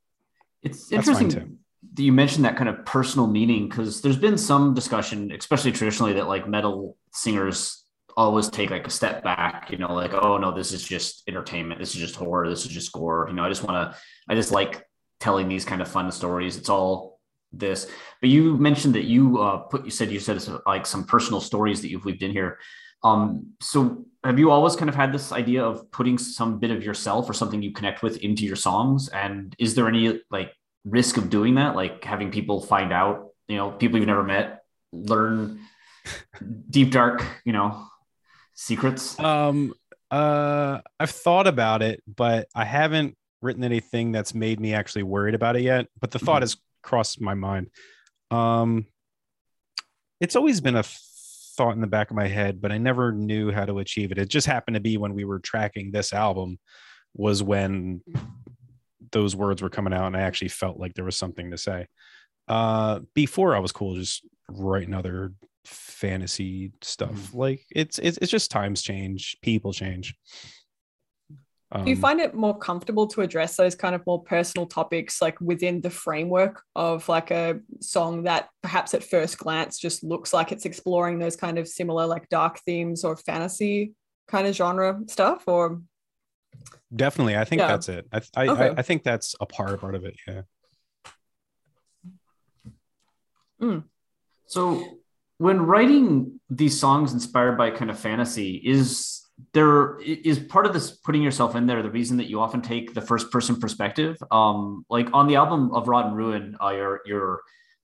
[0.61, 1.59] It's That's fine, interesting
[1.97, 6.27] you mentioned that kind of personal meaning because there's been some discussion, especially traditionally, that
[6.27, 7.83] like metal singers
[8.17, 11.79] always take like a step back, you know, like, oh no, this is just entertainment.
[11.79, 12.49] This is just horror.
[12.49, 13.27] This is just gore.
[13.29, 14.83] You know, I just want to, I just like
[15.19, 16.57] telling these kind of fun stories.
[16.57, 17.19] It's all
[17.53, 17.87] this.
[18.19, 21.39] But you mentioned that you uh, put, you said, you said it's like some personal
[21.39, 22.59] stories that you've weaved in here.
[23.03, 26.83] Um, so have you always kind of had this idea of putting some bit of
[26.83, 29.07] yourself or something you connect with into your songs?
[29.09, 30.51] And is there any like
[30.85, 31.75] risk of doing that?
[31.75, 35.59] Like having people find out, you know, people you've never met, learn
[36.69, 37.85] deep, dark, you know,
[38.53, 39.19] secrets?
[39.19, 39.73] Um,
[40.11, 45.35] uh, I've thought about it, but I haven't written anything that's made me actually worried
[45.35, 45.87] about it yet.
[45.99, 46.43] But the thought Mhm.
[46.43, 47.67] has crossed my mind.
[48.31, 48.85] Um,
[50.19, 53.51] it's always been a thought in the back of my head, but I never knew
[53.51, 54.17] how to achieve it.
[54.17, 56.59] It just happened to be when we were tracking this album
[57.13, 58.01] was when
[59.11, 61.87] those words were coming out, and I actually felt like there was something to say.
[62.47, 65.33] Uh, before I was cool, just writing other
[65.65, 67.33] fantasy stuff.
[67.33, 70.15] Like it's it's it's just times change, people change.
[71.71, 75.21] Um, Do you find it more comfortable to address those kind of more personal topics,
[75.21, 80.33] like within the framework of like a song that perhaps at first glance just looks
[80.33, 83.93] like it's exploring those kind of similar like dark themes or fantasy
[84.27, 85.43] kind of genre stuff?
[85.45, 85.81] Or
[86.95, 87.67] definitely, I think Yeah.
[87.67, 88.07] that's it.
[88.11, 88.69] I I, Okay.
[88.69, 90.15] I I think that's a part part of it.
[90.27, 90.41] Yeah.
[94.45, 94.83] So,
[95.37, 100.91] when writing these songs inspired by kind of fantasy, is there is part of this
[100.91, 104.17] putting yourself in there the reason that you often take the first person perspective?
[104.31, 107.41] Um, like on the album of Rot and Ruin, uh, your your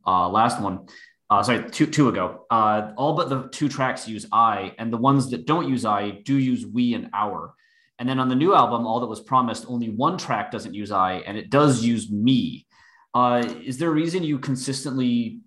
[0.08, 0.88] uh, last one,
[1.30, 4.98] uh, sorry, two two ago, uh, all but the two tracks use I, and the
[4.98, 7.54] ones that don't use I do use we and our.
[7.98, 10.92] And then on the new album, all that was promised, only one track doesn't use
[10.92, 12.66] I, and it does use me.
[13.14, 15.40] Uh, is there a reason you consistently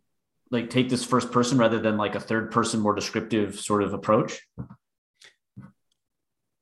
[0.51, 3.93] like take this first person rather than like a third person more descriptive sort of
[3.93, 4.41] approach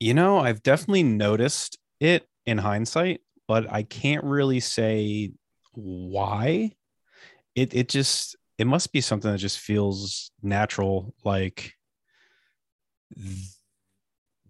[0.01, 5.33] You know, I've definitely noticed it in hindsight, but I can't really say
[5.72, 6.72] why.
[7.55, 11.72] It it just it must be something that just feels natural like
[13.14, 13.53] th-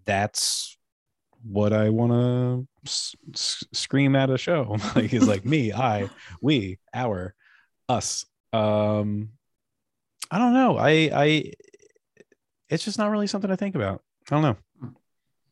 [0.05, 0.76] that's
[1.43, 4.77] what I want to s- s- scream at a show.
[4.95, 6.09] like is like me, I,
[6.41, 7.35] we, our,
[7.89, 8.25] us.
[8.53, 9.31] Um
[10.31, 10.77] I don't know.
[10.77, 11.53] I I
[12.69, 14.03] it's just not really something I think about.
[14.31, 14.57] I don't know.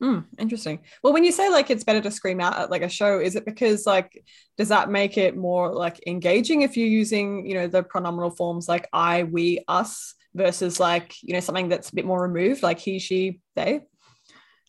[0.00, 0.80] Hmm, interesting.
[1.02, 3.36] Well, when you say like it's better to scream out at like a show, is
[3.36, 4.24] it because like
[4.58, 8.68] does that make it more like engaging if you're using you know the pronominal forms
[8.68, 12.80] like I, we, us versus like you know something that's a bit more removed like
[12.80, 13.82] he, she, they?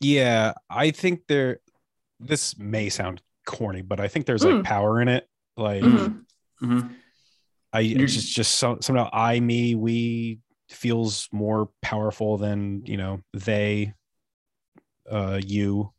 [0.00, 1.60] Yeah, I think there.
[2.18, 4.64] This may sound corny, but I think there's like Mm.
[4.64, 5.28] power in it.
[5.56, 6.24] Like Mhm.
[6.62, 6.94] Mhm.
[7.72, 13.20] I it's just just so, somehow I, me, we feels more powerful than you know
[13.34, 13.92] they,
[15.10, 15.92] uh, you.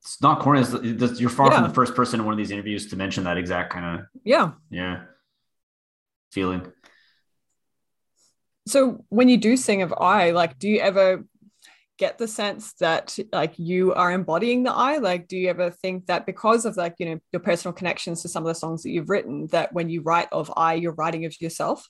[0.00, 2.50] it's not corny it's, it's- you're far from the first person in one of these
[2.50, 4.52] interviews to mention that exact kind of Yeah.
[4.70, 5.04] yeah
[6.32, 6.72] feeling
[8.66, 11.24] So when you do sing of I, like, do you ever
[11.98, 14.98] get the sense that like you are embodying the I?
[14.98, 18.28] Like, do you ever think that because of like, you know, your personal connections to
[18.28, 21.24] some of the songs that you've written, that when you write of I, you're writing
[21.24, 21.88] of yourself?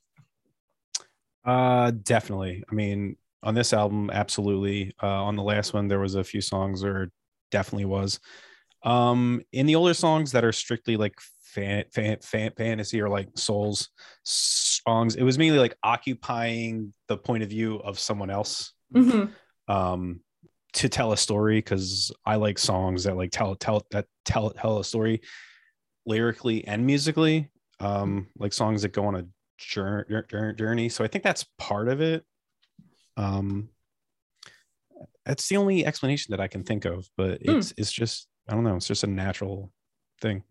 [1.44, 2.64] Uh, definitely.
[2.70, 4.94] I mean, on this album, absolutely.
[5.02, 7.10] Uh, on the last one, there was a few songs or
[7.50, 8.18] definitely was.
[8.82, 13.28] Um, in the older songs that are strictly like fan, fan, fan, fantasy or like
[13.34, 13.90] souls
[14.22, 19.32] songs, it was mainly like occupying the point of view of someone else Mhm.
[19.68, 20.20] Um
[20.74, 24.78] to tell a story because I like songs that like tell tell that tell tell
[24.78, 25.22] a story
[26.06, 27.50] lyrically and musically
[27.80, 29.26] um like songs that go on a
[29.58, 30.88] journey journey.
[30.88, 32.24] So I think that's part of it.
[33.16, 33.70] Um
[35.24, 37.56] that's the only explanation that I can think of but Hmm.
[37.56, 39.72] it's it's just I don't know it's just a natural
[40.20, 40.42] thing.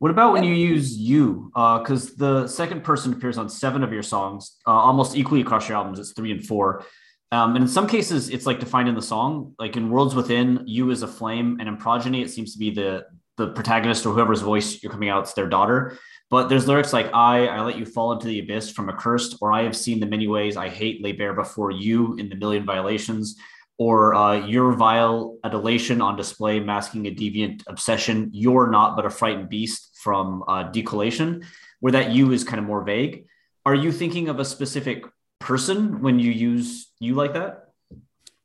[0.00, 1.50] What about when you use you?
[1.54, 5.68] Uh because the second person appears on seven of your songs uh, almost equally across
[5.68, 5.98] your albums.
[5.98, 6.84] It's three and four
[7.32, 9.54] um, and in some cases it's like defined in the song.
[9.58, 12.70] Like in worlds within you is a flame and in progeny it seems to be
[12.70, 15.98] the the protagonist or whoever's voice you're coming out it's their daughter.
[16.30, 19.52] But there's lyrics like i i let you fall into the abyss from accursed or
[19.52, 22.66] i have seen the many ways i hate lay bare before you in the million
[22.66, 23.36] violations
[23.78, 28.28] or uh, your vile adulation on display masking a deviant obsession.
[28.32, 31.44] You're not but a frightened beast from uh, decollation
[31.80, 33.26] where that you is kind of more vague.
[33.64, 35.04] Are you thinking of a specific
[35.48, 37.70] person when you use you like that?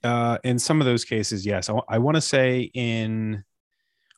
[0.04, 1.70] Uh in some of those cases yes.
[1.90, 3.44] I want to say in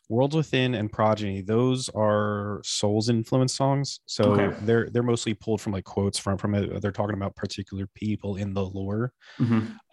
[0.07, 4.01] worlds within and progeny those are souls influenced songs.
[4.05, 4.55] So Okay.
[4.61, 6.79] they're they're mostly pulled from like quotes from from it.
[6.81, 9.11] They're talking about particular people in the lore.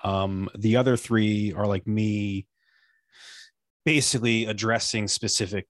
[0.04, 2.46] Um the other three are like me
[3.86, 5.66] basically addressing specific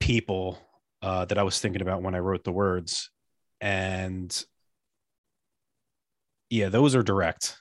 [0.00, 0.58] people
[1.02, 3.10] uh that i was thinking about when i wrote the words.
[3.60, 4.30] And
[6.50, 7.56] yeah those are direct.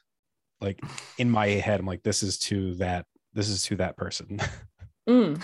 [0.61, 0.81] Like
[1.17, 4.39] in my head i'm like this is to that this is to that person.
[5.07, 5.41] Mm.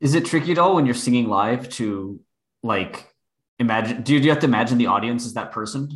[0.00, 2.18] is it tricky at all when you're singing live to
[2.64, 3.14] like
[3.60, 5.88] imagine do you, do you have to imagine the audience is that person?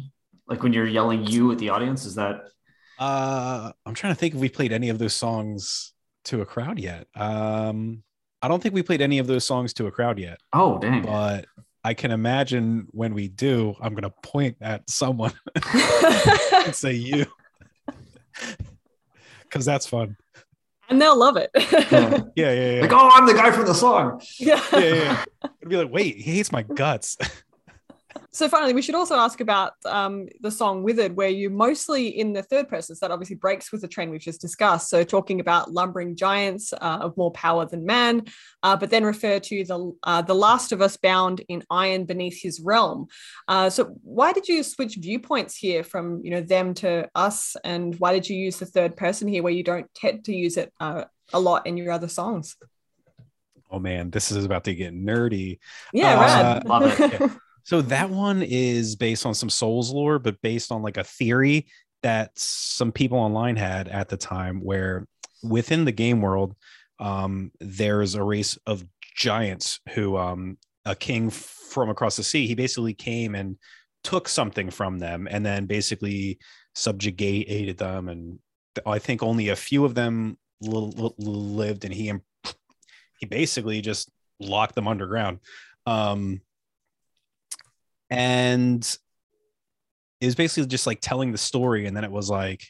[0.47, 2.43] Like when you're yelling you at the audience is that?
[2.99, 5.93] Uh i'm trying to think if we played any of those songs
[6.27, 7.09] to a crowd yet.
[7.17, 8.05] Um
[8.41, 10.39] i don't think we played any of those songs to a crowd yet.
[10.53, 11.03] Oh dang.
[11.03, 11.47] But
[11.89, 15.33] i can imagine when we do i'm gonna point at someone
[16.65, 17.25] and say you
[19.43, 20.15] because that's fun
[20.91, 21.51] and they'll love it.
[21.55, 22.23] Yeah.
[22.35, 24.63] yeah yeah yeah like oh i'm the guy from the song yeah.
[24.73, 25.25] yeah, yeah.
[25.61, 27.17] It'd be like, wait, he hates my guts.
[28.31, 32.33] So finally, we should also ask about um, the song "Withered," where you mostly in
[32.33, 32.95] the third person.
[32.95, 34.89] So that obviously breaks with the trend we've just discussed.
[34.91, 38.25] So talking about lumbering giants uh, of more power than man,
[38.63, 42.41] uh, but then refer to the uh, the Last of Us bound in iron beneath
[42.43, 43.07] his realm.
[43.47, 47.95] Uh, so why did you switch viewpoints here from you know them to us, and
[47.99, 50.73] why did you use the third person here, where you don't tend to use it
[50.81, 52.57] uh, a lot in your other songs?
[53.71, 55.59] Oh man, this is about to get nerdy.
[55.93, 56.65] Yeah, Uh, rad.
[56.65, 57.13] love it.
[57.21, 57.29] Yeah.
[57.69, 61.67] So that one is based on some Souls lore, but based on like a theory
[62.03, 65.07] that some people online had at the time, where
[65.43, 66.57] within the game world,
[66.99, 72.47] um, there's a race of giants who um, a king from across the sea.
[72.47, 73.59] He basically came and
[74.03, 76.39] took something from them, and then basically
[76.75, 78.09] subjugated them.
[78.09, 78.39] And
[78.87, 82.15] I think only a few of them li- li- lived, and he
[83.21, 85.41] he basically just locked them underground.
[85.85, 86.41] Um,
[88.11, 88.83] and
[90.21, 91.87] it was basically just like telling the story.
[91.87, 92.65] And then it was like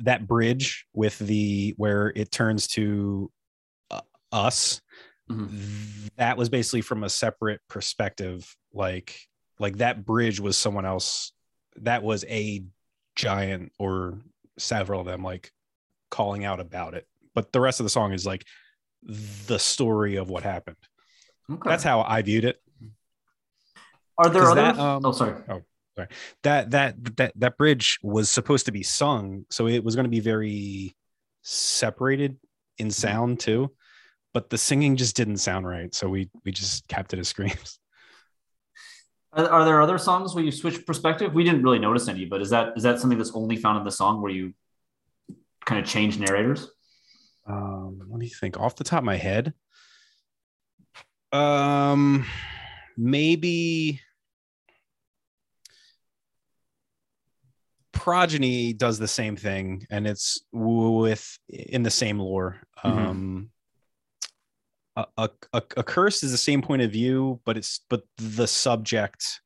[0.00, 3.30] that bridge with the where it turns to
[3.90, 4.00] uh,
[4.32, 4.80] us
[5.30, 6.10] Mhm.
[6.16, 8.54] that was basically from a separate perspective.
[8.74, 9.18] Like
[9.58, 11.32] like that bridge was someone else.
[11.76, 12.62] That was a
[13.16, 14.20] giant or
[14.58, 15.50] several of them like
[16.10, 17.06] calling out about it.
[17.34, 18.44] But the rest of the song is like
[19.02, 20.76] the story of what happened.
[21.50, 21.68] Okay.
[21.68, 22.58] that's how i viewed it
[24.18, 24.72] Are there 'cause other?
[24.72, 25.34] that, um, oh, sorry.
[26.42, 30.10] that that that that bridge was supposed to be sung so it was going to
[30.10, 30.96] be very
[31.42, 32.36] separated
[32.78, 33.70] in sound too
[34.32, 37.78] but the singing just didn't sound right so we we just kept it as screams
[39.36, 41.34] Are, are there other songs where you switch perspective?
[41.34, 43.84] We didn't really notice any, but is that is that something that's only found in
[43.84, 44.54] the song where you
[45.64, 46.70] kind of change narrators?
[47.46, 49.52] um let me think off the top of my head
[51.32, 52.24] um
[52.96, 54.00] maybe
[57.92, 62.90] progeny does the same thing and it's with in the same lore Mhm.
[63.06, 63.50] um
[64.96, 68.46] a, a, a, a curse is the same point of view but it's but the
[68.46, 69.40] subject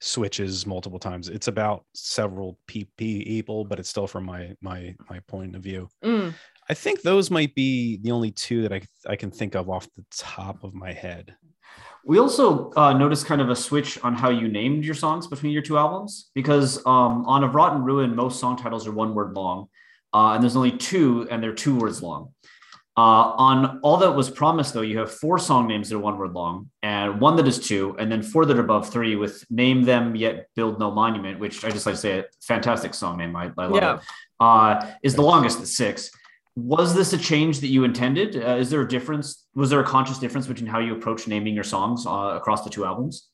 [0.00, 5.54] switches multiple times it's about several people but it's still from my my my point
[5.56, 6.34] of view Mm.
[6.68, 9.88] I think those might be the only two that I I can think of off
[9.96, 11.36] the top of my head.
[12.08, 15.50] We also uh, noticed kind of a switch on how you named your songs between
[15.50, 19.12] your two albums because um, on Of Rot and Ruin, most song titles are one
[19.12, 19.66] word long,
[20.14, 22.32] uh, and there's only two, and they're two words long.
[22.96, 26.16] Uh, on All That Was Promised, though, you have four song names that are one
[26.16, 29.44] word long, and one that is two, and then four that are above three with
[29.50, 33.16] Name Them Yet Build No Monument, which I just like to say, a fantastic song
[33.18, 33.34] name.
[33.34, 33.94] I, I love Yeah.
[33.96, 34.00] it.
[34.38, 36.10] Uh, is the longest at six.
[36.56, 38.36] Was this a change that you intended?
[38.36, 39.46] Uh, is there a difference?
[39.54, 42.70] Was there a conscious difference between how you approach naming your songs uh, across the
[42.70, 43.28] two albums?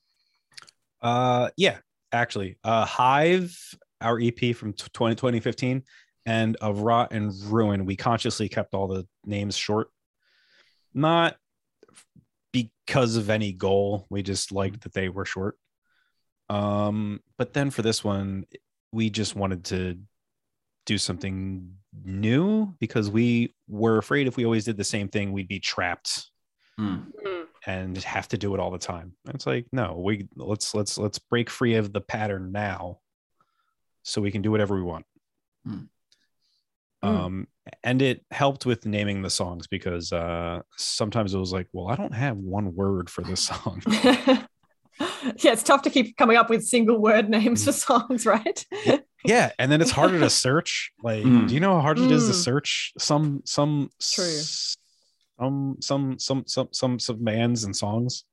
[1.01, 1.79] Uh, yeah,
[2.13, 3.57] actually, uh, Hive,
[4.01, 5.85] our EP from t- 20, 2015,
[6.27, 9.89] and of Rot and Ruin, we consciously kept all the names short.
[10.93, 11.37] Not
[12.53, 15.57] because of any goal, we just liked that they were short.
[16.49, 18.47] Um, but then for this one,
[18.93, 19.99] we just wanted to
[20.87, 25.49] do something new because we were afraid if we always did the same thing, we'd
[25.49, 26.29] be trapped.
[26.81, 27.13] Mm.
[27.67, 29.13] and have to do it all the time.
[29.27, 32.99] And it's like, no, we let's let's let's break free of the pattern now
[34.03, 35.05] so we can do whatever we want.
[35.65, 35.83] Hmm.
[37.03, 37.47] Um
[37.85, 41.95] and it helped with naming the songs because uh sometimes it was like, well, I
[41.95, 43.83] don't have one word for this song.
[45.37, 48.65] yeah, it's tough to keep coming up with single word names for songs, right?
[49.25, 50.93] yeah, and then it's harder to search.
[51.03, 51.49] Like, Mm.
[51.49, 52.45] do you know how hard it is to Mm.
[52.45, 54.25] search some some True.
[54.25, 54.77] s-
[55.39, 58.25] some some some some some some bands and songs?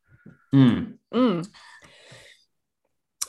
[0.52, 0.94] Hmm.
[1.14, 1.48] Mm.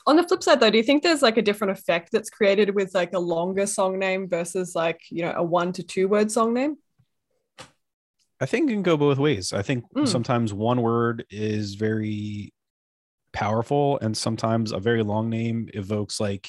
[0.06, 2.74] On the flip side, though, do you think there's like a different effect that's created
[2.74, 6.32] with like a longer song name versus like, you know, a one to two word
[6.32, 6.78] song name?
[8.40, 9.52] I think it can go both ways.
[9.52, 10.08] I think Mm.
[10.08, 12.54] sometimes one word is very
[13.32, 16.48] powerful, and sometimes a very long name evokes like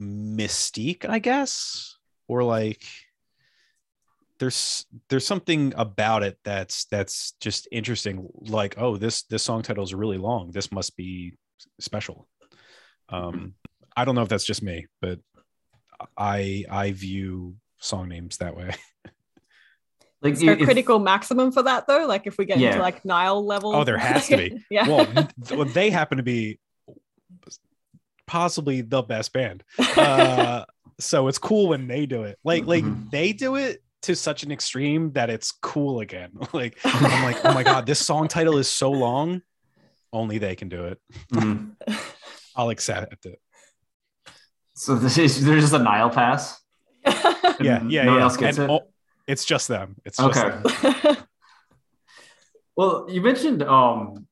[0.00, 2.84] mystique, I guess, or like
[4.38, 8.28] there's there's something about it that's that's just interesting.
[8.34, 10.50] Like, oh, this this song title is really long.
[10.52, 11.34] This must be
[11.80, 12.28] special.
[13.08, 13.54] Um,
[13.96, 15.18] I don't know if that's just me, but
[16.16, 18.70] I I view song names that way.
[20.20, 22.06] Like Is there a if- critical maximum for that though?
[22.06, 22.70] Like if we get Yeah.
[22.70, 23.74] into like Nile level?
[23.74, 24.64] Oh, there has to be.
[24.70, 24.86] yeah.
[24.88, 26.58] well, they happen to be
[28.26, 29.64] possibly the best band.
[29.96, 30.64] Uh,
[31.00, 32.38] so it's cool when they do it.
[32.44, 33.10] Like, like Mhm.
[33.10, 36.32] they do it to such an extreme that it's cool again.
[36.52, 39.42] Like, I'm like, oh my god, this song title is so long.
[40.12, 40.98] only they can do it.
[41.34, 41.76] Mhm.
[42.56, 43.38] I'll accept it.
[44.74, 46.60] So this is there's just a Nile pass.
[47.60, 48.74] Yeah, yeah, no one else gets And it?
[48.74, 48.88] o-
[49.28, 49.96] it's just them.
[50.04, 50.48] It's just Okay.
[51.04, 51.16] them.
[52.76, 54.28] Well, you mentioned um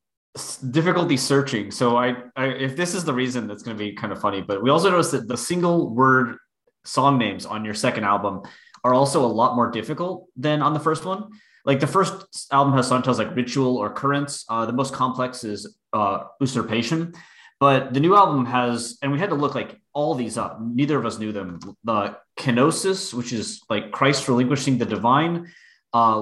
[0.71, 1.69] difficulty searching.
[1.69, 4.41] So I, I if this is the reason that's going to be kind of funny,
[4.41, 6.37] but we also noticed that the single word
[6.85, 8.43] song names on your second album
[8.85, 11.27] are also a lot more difficult than on the first one.
[11.65, 14.45] Like the first album has song titles like ritual or currents.
[14.47, 17.13] Uh, the most complex is uh, usurpation.
[17.59, 20.61] But the new album has, and we had to look like all these up.
[20.61, 21.59] Neither of us knew them.
[21.83, 25.51] The kenosis, which is like Christ relinquishing the divine,
[25.91, 26.21] uh,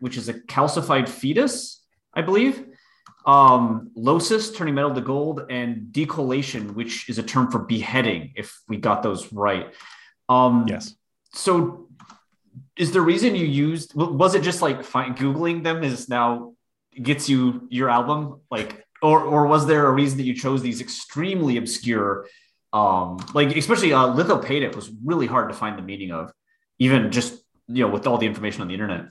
[0.00, 2.64] which is a calcified fetus, I believe.
[3.26, 8.58] Um, Iosis, turning metal to gold, and decollation, which is a term for beheading, if
[8.66, 9.74] we got those right.
[10.30, 10.94] Um, Yes.
[11.34, 11.86] So,
[12.76, 16.54] is the reason you used was it just like find, googling them is now
[17.00, 20.80] gets you your album like or or was there a reason that you chose these
[20.80, 22.26] extremely obscure
[22.72, 26.32] um like especially uh Lithopedic was really hard to find the meaning of
[26.78, 29.06] even just you know with all the information on the internet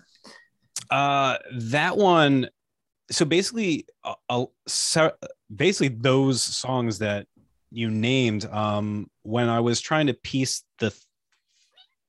[0.89, 2.49] Uh, that one.
[3.12, 5.10] So basically, uh, uh,
[5.53, 7.28] basically those songs that
[7.72, 8.45] you named.
[8.45, 10.91] Um, when I was trying to piece the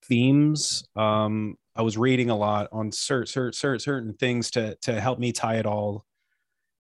[0.05, 5.01] themes, um, I was reading a lot on cert, cert, cert, certain things to to
[5.01, 6.05] help me tie it all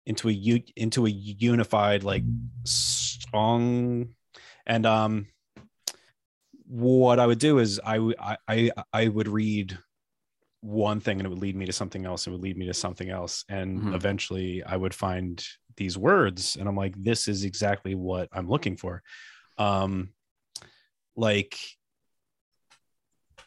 [0.06, 2.24] into a u- into a unified like
[2.64, 4.14] song,
[4.66, 5.26] and um,
[6.66, 9.76] what I would do is I would I I would read
[10.60, 12.26] one thing and it would lead me to something else.
[12.26, 13.44] It would lead me to something else.
[13.48, 13.94] And Mhm.
[13.94, 15.42] eventually i would find
[15.76, 19.02] these words and i'm like this is exactly what i'm looking for.
[19.56, 20.12] Um
[21.16, 21.58] like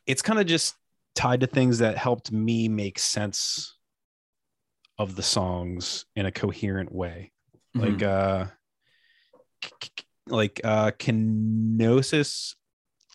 [0.06, 0.76] it's kind of just
[1.16, 3.78] tied to things that helped me make sense
[4.98, 7.32] of the songs in a coherent way.
[7.76, 8.48] Like uh
[10.28, 12.56] like uh kenosis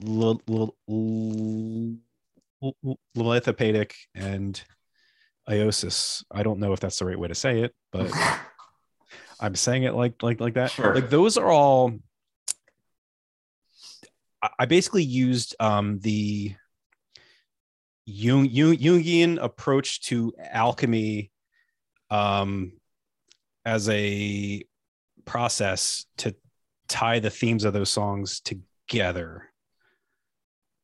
[0.04, 2.98] l- l- l- l-
[4.14, 4.62] and
[5.48, 8.12] iosis i don't know if that's the right way to say it but
[9.40, 10.94] i'm saying it like like like that Sure.
[10.94, 11.94] like those are all
[14.42, 16.54] I- i basically used um the
[18.10, 21.30] Jung, Jung, jungian approach to alchemy
[22.10, 22.72] um
[23.66, 24.64] as a
[25.26, 26.34] process to
[26.88, 29.44] tie the themes of those songs together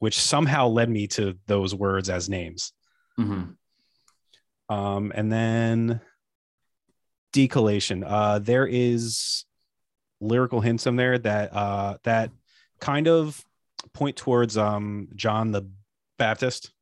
[0.00, 2.72] which somehow led me to those words as names
[3.18, 3.56] Mhm.
[4.68, 6.00] um, and then
[7.32, 8.04] decollation.
[8.06, 9.44] Uh, there is
[10.20, 12.30] lyrical hints in there that uh, that
[12.80, 13.44] kind of
[13.92, 15.68] point towards um, John the
[16.18, 16.72] Baptist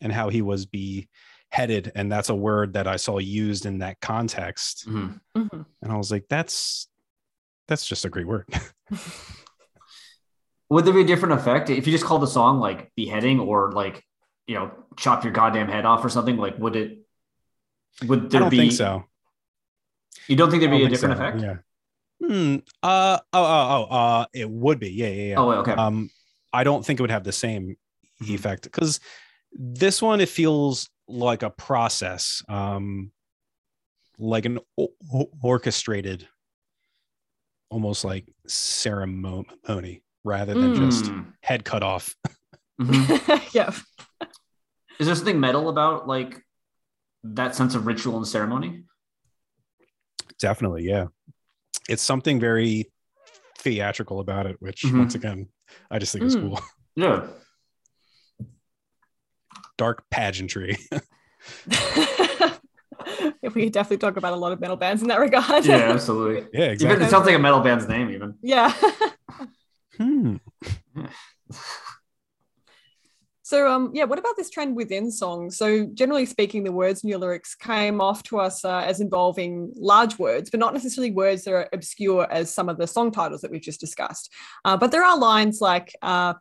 [0.00, 4.00] and how he was beheaded, and that's a word that I saw used in that
[4.00, 4.86] context.
[4.88, 5.20] Mhm.
[5.36, 5.66] Mhm.
[5.80, 6.88] And I was like, that's
[7.68, 8.46] that's just a great word.
[10.70, 13.72] would there be a different effect if you just called the song like beheading or
[13.72, 14.04] like
[14.46, 16.98] you know chop your goddamn head off or something like would it
[18.06, 19.04] would I there don't be think so.
[20.26, 21.24] you don't think there'd be a different so.
[21.24, 21.56] effect Yeah.
[22.26, 22.56] Hmm.
[22.82, 23.18] Uh.
[23.32, 23.44] Oh.
[23.44, 23.86] Oh.
[23.90, 23.94] Oh.
[23.96, 24.24] Uh.
[24.32, 24.90] It would be.
[24.90, 25.08] Yeah.
[25.08, 25.22] Yeah.
[25.30, 25.34] Yeah.
[25.38, 26.08] oh okay um
[26.52, 27.76] i don't think it would have the same
[28.22, 28.34] Mhm.
[28.34, 29.00] effect because
[29.52, 33.10] this one it feels like a process um
[34.18, 36.28] like an o- orchestrated
[37.72, 40.76] almost like ceremony rather than Mm.
[40.76, 41.20] just Hmm.
[41.42, 42.14] head cut off
[42.78, 43.54] Mhm.
[43.54, 43.70] yeah.
[45.00, 46.44] is there something metal about like
[47.24, 48.84] that sense of ritual and ceremony
[50.38, 51.06] definitely yeah
[51.88, 52.90] it's something very
[53.58, 54.98] theatrical about it which Mhm.
[54.98, 55.48] once again
[55.90, 56.40] i just think is Mm.
[56.42, 56.60] cool
[56.96, 57.26] yeah
[59.78, 62.60] dark pageantry if
[63.54, 65.64] we could definitely talk about a lot of metal bands in that regard.
[65.64, 68.72] yeah absolutely yeah even exactly it sounds like a metal band's name even yeah.
[69.96, 70.36] hmm.
[73.52, 75.58] So, um, yeah, what about this trend within songs?
[75.58, 79.70] So, generally speaking, the words in your lyrics came off to us uh, as involving
[79.76, 83.42] large words, but not necessarily words that are obscure as some of the song titles
[83.42, 84.32] that we've just discussed.
[84.64, 86.32] Uh, but there are lines like uh,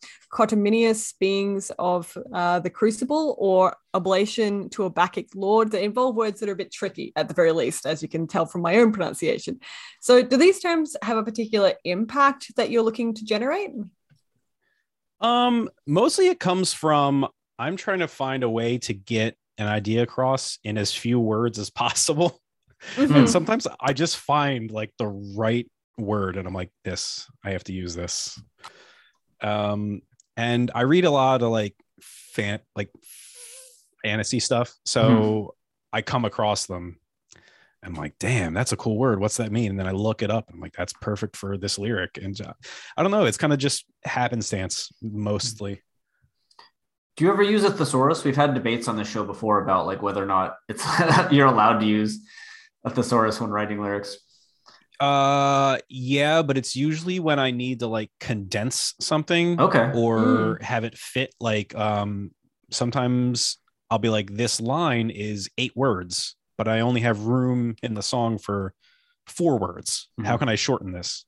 [1.19, 6.47] beings of uh, the crucible or oblation to a Bacchic lord that involve words that
[6.47, 8.93] are a bit tricky at the very least, as you can tell from my own
[8.93, 9.59] pronunciation.
[9.99, 13.71] So, do these terms have a particular impact that you're looking to generate?
[15.21, 17.27] Um, mostly it comes from
[17.59, 21.59] I'm trying to find a way to get an idea across in as few words
[21.59, 22.41] as possible.
[22.95, 23.15] Mhm.
[23.15, 25.69] And sometimes I just find like the right
[25.99, 28.41] word and I'm like, this, I have to use this.
[29.41, 30.01] Um,
[30.35, 32.89] and I read a lot of like fan like
[34.03, 34.73] fantasy stuff.
[34.85, 35.53] So
[35.93, 36.97] I come across them.
[37.83, 39.19] I'm like, damn, that's a cool word.
[39.19, 39.71] What's that mean?
[39.71, 40.47] And then I look it up.
[40.47, 42.17] And I'm like, that's perfect for this lyric.
[42.21, 42.53] And uh,
[42.95, 43.25] I don't know.
[43.25, 45.81] It's kind of just happenstance mostly.
[47.17, 48.23] Do you ever use a thesaurus?
[48.23, 50.85] We've had debates on the show before about like whether or not it's
[51.31, 52.19] you're allowed to use
[52.83, 54.17] a thesaurus when writing lyrics.
[54.99, 60.61] Uh, yeah, but it's usually when I need to like condense something, okay, or mm.
[60.61, 61.33] have it fit.
[61.39, 62.31] Like, um,
[62.69, 63.57] sometimes
[63.89, 68.03] I'll be like, this line is eight words, but I only have room in the
[68.03, 68.75] song for
[69.25, 70.09] four words.
[70.11, 70.27] Mm-hmm.
[70.27, 71.25] How can I shorten this?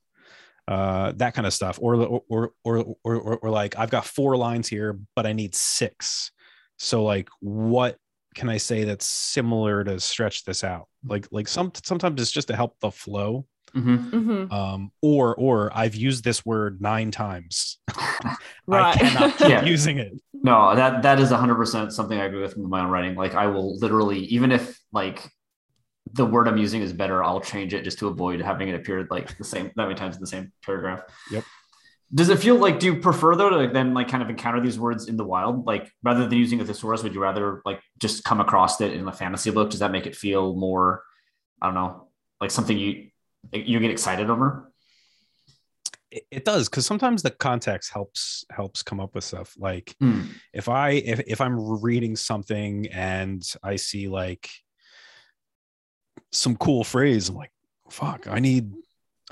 [0.67, 4.37] Uh, that kind of stuff, or or, or or or or like I've got four
[4.37, 6.31] lines here, but I need six.
[6.77, 7.97] So like, what
[8.35, 10.87] can I say that's similar to stretch this out?
[11.03, 14.15] Like like some sometimes it's just to help the flow Mm-hmm.
[14.15, 14.53] Mm-hmm.
[14.53, 17.79] Um, or or I've used this word nine times.
[18.67, 18.95] right.
[18.95, 19.65] I cannot keep yeah.
[19.65, 20.13] using it.
[20.31, 23.15] No, that that is hundred percent something I agree with in my own writing.
[23.15, 25.29] Like I will literally, even if like
[26.13, 29.07] the word I'm using is better, I'll change it just to avoid having it appear
[29.09, 31.01] like the same that many times in the same paragraph.
[31.31, 31.43] Yep.
[32.13, 34.61] Does it feel like do you prefer though to like, then like kind of encounter
[34.61, 35.65] these words in the wild?
[35.65, 39.07] Like rather than using a thesaurus, would you rather like just come across it in
[39.07, 39.71] a fantasy book?
[39.71, 41.03] Does that make it feel more,
[41.61, 43.09] I don't know, like something you
[43.51, 44.71] you get excited over?
[46.11, 49.55] It does because sometimes the context helps helps come up with stuff.
[49.57, 50.27] Like mm.
[50.53, 54.47] if I if if I'm reading something and I see like
[56.31, 57.51] some cool phrase, I'm like,
[57.89, 58.73] fuck, I need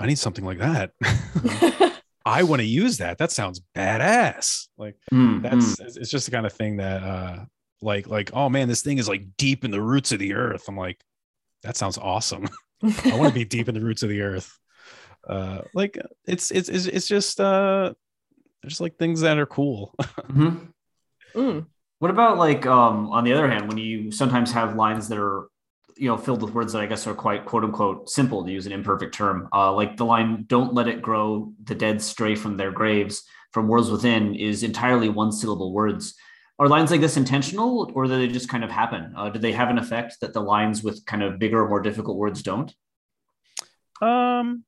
[0.00, 0.92] I need something like that.
[2.24, 3.18] I want to use that.
[3.18, 4.68] That sounds badass.
[4.76, 5.96] Like mm, that's mm.
[5.96, 7.44] it's just the kind of thing that uh
[7.80, 10.64] like like oh man, this thing is like deep in the roots of the earth.
[10.68, 11.00] I'm like,
[11.62, 12.48] that sounds awesome.
[12.82, 14.58] I want to be deep in the roots of the earth.
[15.26, 17.92] Uh, like it's it's it's, it's just uh,
[18.66, 19.94] just like things that are cool.
[20.00, 20.56] mm-hmm.
[21.34, 21.66] mm.
[21.98, 25.46] What about like um, on the other hand, when you sometimes have lines that are
[25.96, 28.66] you know filled with words that I guess are quite quote unquote simple to use
[28.66, 32.56] an imperfect term, uh, like the line "Don't let it grow, the dead stray from
[32.56, 36.14] their graves." From worlds within is entirely one syllable words.
[36.58, 39.12] Are lines like this intentional or do they just kind of happen?
[39.14, 42.16] Uh, do they have an effect that the lines with kind of bigger more difficult
[42.16, 42.72] words don't?
[44.00, 44.64] Um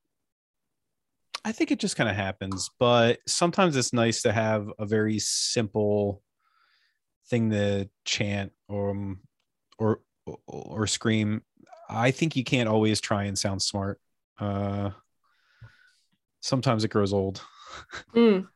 [1.45, 5.19] i think it just kind of happens but sometimes it's nice to have a very
[5.19, 6.23] simple
[7.27, 9.19] thing to chant or um,
[9.77, 10.01] or
[10.47, 11.41] or scream
[11.89, 13.99] i think you can't always try and sound smart.
[14.39, 14.89] Uh
[16.41, 17.41] sometimes it grows old.
[18.15, 18.47] Mm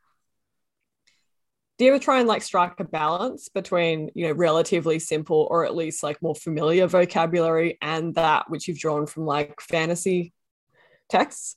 [1.80, 5.66] do you ever try and like strike a balance between you know relatively simple or
[5.66, 10.34] at least like more familiar vocabulary and that which you've drawn from like fantasy
[11.08, 11.56] texts?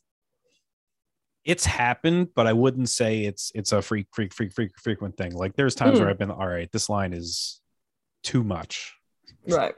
[1.44, 5.34] It's happened but i wouldn't say it's it's a freak freak freak freak frequent thing.
[5.34, 6.02] Like there's times mm.
[6.02, 7.60] where i've been all right this line is
[8.22, 8.94] too much.
[9.48, 9.74] Right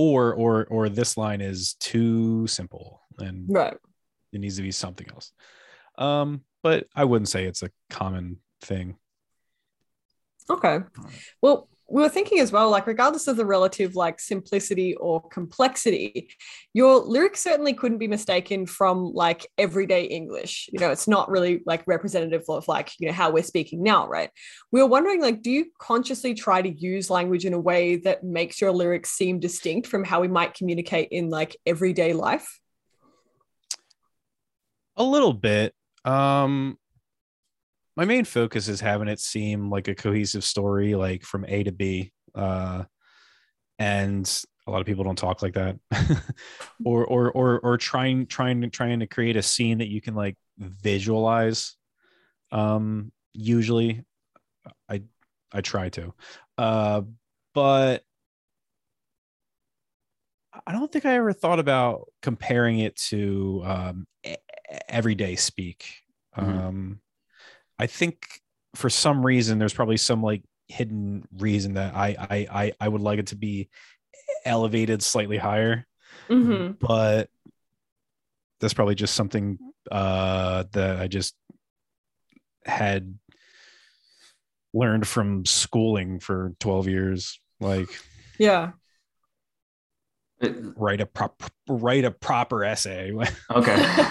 [0.00, 3.76] or or or this line is too simple and right.
[4.32, 5.32] it needs to be something else.
[5.98, 8.96] Um but i wouldn't say it's a common thing.
[10.48, 10.78] Okay.
[11.40, 16.30] Well, we were thinking as well, like regardless of the relative like simplicity or complexity,
[16.72, 20.70] your lyrics certainly couldn't be mistaken from like everyday English.
[20.72, 24.06] You know, it's not really like representative of like, you know, how we're speaking now,
[24.06, 24.30] right?
[24.70, 28.22] We were wondering, like, do you consciously try to use language in a way that
[28.22, 32.60] makes your lyrics seem distinct from how we might communicate in like everyday life?
[34.96, 35.74] A little bit.
[36.04, 36.78] Um,
[38.00, 41.70] my main focus is having it seem like a cohesive story, like from A to
[41.70, 42.12] B.
[42.34, 42.84] Uh,
[43.78, 45.78] and a lot of people don't talk like that,
[46.84, 50.14] or or or or trying trying to trying to create a scene that you can
[50.14, 51.76] like visualize.
[52.50, 54.02] Um, usually,
[54.88, 55.02] I
[55.52, 56.14] I try to,
[56.56, 57.02] uh,
[57.52, 58.02] but
[60.66, 64.06] I don't think I ever thought about comparing it to um,
[64.88, 65.84] everyday speak.
[66.34, 66.58] Mm-hmm.
[66.58, 67.00] Um,
[67.80, 68.42] I think
[68.74, 73.00] for some reason there's probably some like hidden reason that I I I, I would
[73.00, 73.70] like it to be
[74.44, 75.86] elevated slightly higher.
[76.28, 76.72] Mm-hmm.
[76.78, 77.30] But
[78.60, 79.58] that's probably just something
[79.90, 81.34] uh, that I just
[82.66, 83.18] had
[84.74, 87.40] learned from schooling for 12 years.
[87.60, 87.88] Like,
[88.38, 88.72] yeah,
[90.76, 93.14] write a prop, write a proper essay.
[93.50, 94.06] okay.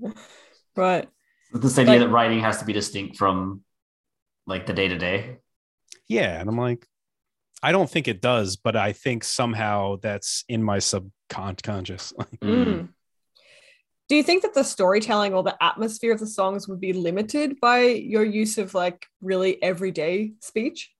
[0.74, 1.08] right
[1.52, 3.62] this idea like, that writing has to be distinct from
[4.46, 5.38] like the day to day.
[6.08, 6.86] Yeah, and I'm like,
[7.62, 12.12] I don't think it does, but I think somehow that's in my subconscious.
[12.42, 12.88] mm.
[14.08, 17.60] Do you think that the storytelling or the atmosphere of the songs would be limited
[17.60, 20.90] by your use of like really everyday speech?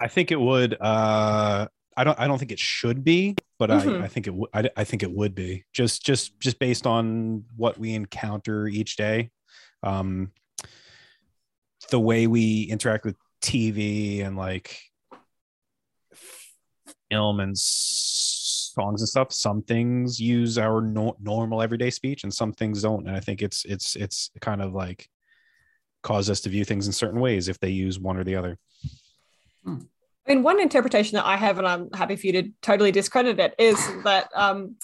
[0.00, 0.76] I think it would.
[0.80, 4.00] Uh, I don't I don't think it should be, but Mhm.
[4.00, 6.86] I, I think it w- I, I think it would be just just just based
[6.86, 9.30] on what we encounter each day,
[9.82, 10.32] um,
[11.90, 14.78] the way we interact with TV and like
[17.10, 19.32] film and songs and stuff.
[19.32, 23.06] Some things use our no- normal everyday speech, and some things don't.
[23.06, 25.08] And I think it's it's it's kind of like
[26.02, 28.58] cause us to view things in certain ways if they use one or the other.
[30.26, 33.40] I mean, one interpretation that I have, and I'm happy for you to totally discredit
[33.40, 34.76] it, is that um,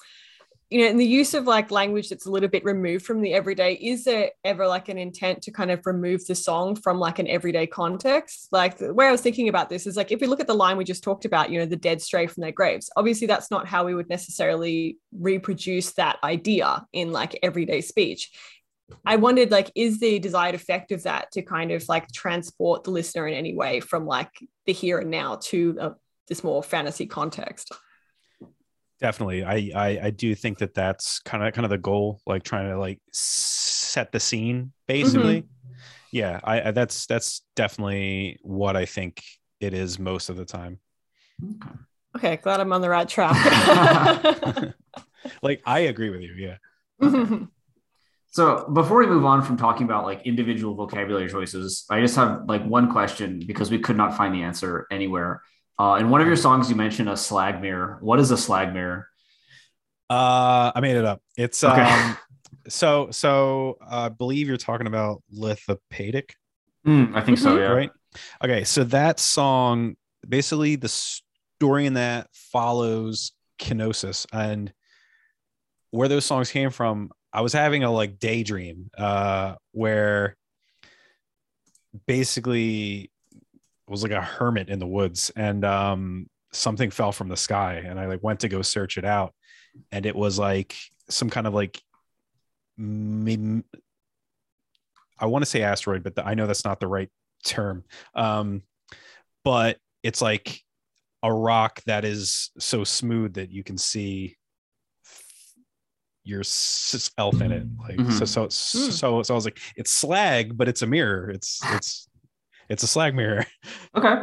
[0.71, 3.33] you know, in the use of like language that's a little bit removed from the
[3.33, 7.19] everyday, is there ever like an intent to kind of remove the song from like
[7.19, 8.49] an everyday context?
[8.53, 10.55] Like the way I was thinking about this is like if we look at the
[10.55, 12.91] line we just talked about, you know, the dead stray from their graves.
[12.97, 18.31] Obviously, that's not how we would necessarily reproduce that idea in like everyday speech.
[19.05, 22.91] I wondered, like, is the desired effect of that to kind of like transport the
[22.91, 24.31] listener in any way from like
[24.67, 25.91] the here and now to uh,
[26.29, 27.73] this more fantasy context?
[29.01, 32.43] definitely I, I i do think that that's kind of kind of the goal like
[32.43, 35.45] trying to like set the scene basically
[36.13, 39.23] yeah I, I that's that's definitely what i think
[39.61, 40.81] it is most of the time
[41.45, 41.71] Okay.
[42.17, 43.37] Okay, glad I'm on the right track.
[45.43, 46.57] like i agree with you yeah
[48.31, 52.43] So before we move on from talking about like individual vocabulary choices, I just have
[52.47, 55.43] like one question because we could not find the answer anywhere.
[55.79, 57.99] Uh, in one of your songs, you mentioned a slag mirror.
[58.01, 59.09] What is a slag mirror?
[60.11, 61.83] uh i made it up it's Okay.
[61.83, 62.17] um
[62.67, 66.31] so so i believe you're talking about lithopedic.
[66.83, 67.51] Hmm, I think so.
[67.55, 67.59] Mhm.
[67.59, 67.67] Yeah.
[67.73, 67.91] right
[68.43, 74.73] okay so that song basically the story in that follows kenosis and
[75.91, 80.37] where those songs came from i was having a like daydream uh where
[82.07, 83.13] basically
[83.87, 88.01] was like a hermit in the woods and um something fell from the sky and
[88.01, 89.33] i like went to go search it out
[89.93, 90.75] and it was like
[91.09, 91.81] some kind of like
[92.77, 93.65] mim-
[95.21, 97.11] i want to say asteroid but i know that's not the right
[97.45, 97.85] term
[98.17, 98.63] um
[99.45, 100.61] but it's like
[101.23, 104.37] a rock that is so smooth that you can see
[106.29, 108.29] yourself in it like so Mhm.
[108.29, 112.09] so so so i was like it's slag but it's a mirror it's it's
[112.69, 113.47] it's a slag mirror
[113.97, 114.15] Okay.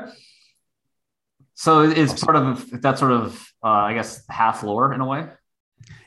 [1.58, 5.28] So it's part of that sort of, uh, I guess, half lore in a way.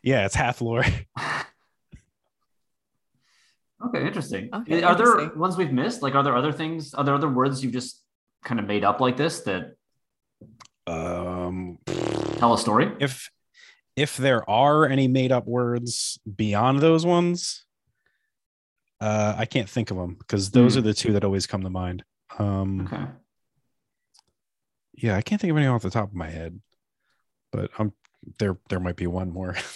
[0.02, 0.84] yeah it's half lore
[3.86, 4.50] Okay, interesting.
[4.52, 6.02] Okay, are there ones we've missed?
[6.02, 6.94] Like, are there other things?
[6.94, 8.02] Are there other words you've just
[8.44, 9.74] kind of made up like this that
[10.86, 11.78] um
[12.38, 12.90] tell a story?
[13.00, 13.30] if
[13.98, 17.64] if there are any made up words beyond those ones
[19.00, 20.78] uh i can't think of them because those Hmm.
[20.78, 22.04] are the two that always come to mind
[22.38, 23.04] um Okay.
[24.94, 26.60] yeah i can't think of any off the top of my head
[27.52, 27.92] but um
[28.38, 29.56] there there might be one more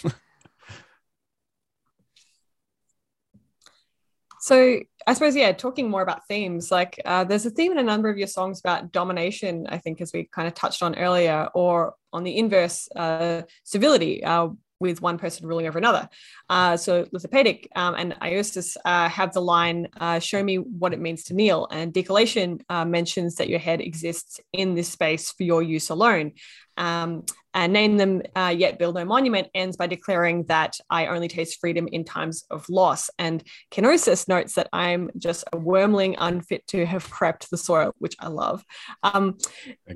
[4.39, 7.83] So I suppose, yeah, talking more about themes, like uh, there's a theme in a
[7.83, 11.49] number of your songs about domination, I think, as we kind of touched on earlier,
[11.53, 14.49] or on the inverse, uh, civility uh,
[14.79, 16.09] with one person ruling over another.
[16.49, 20.99] Uh, so Lithopedic um, and Iosis uh, have the line, uh, show me what it
[20.99, 21.67] means to kneel.
[21.71, 26.33] And Decollation uh, mentions that your head exists in this space for your use alone.
[26.75, 27.23] Um,
[27.53, 31.59] and name them uh, yet build no monument ends by declaring that I only taste
[31.59, 33.09] freedom in times of loss.
[33.19, 38.15] And Kenosis notes that I'm just a wormling unfit to have crept the soil, which
[38.19, 38.63] I love.
[39.03, 39.37] Um,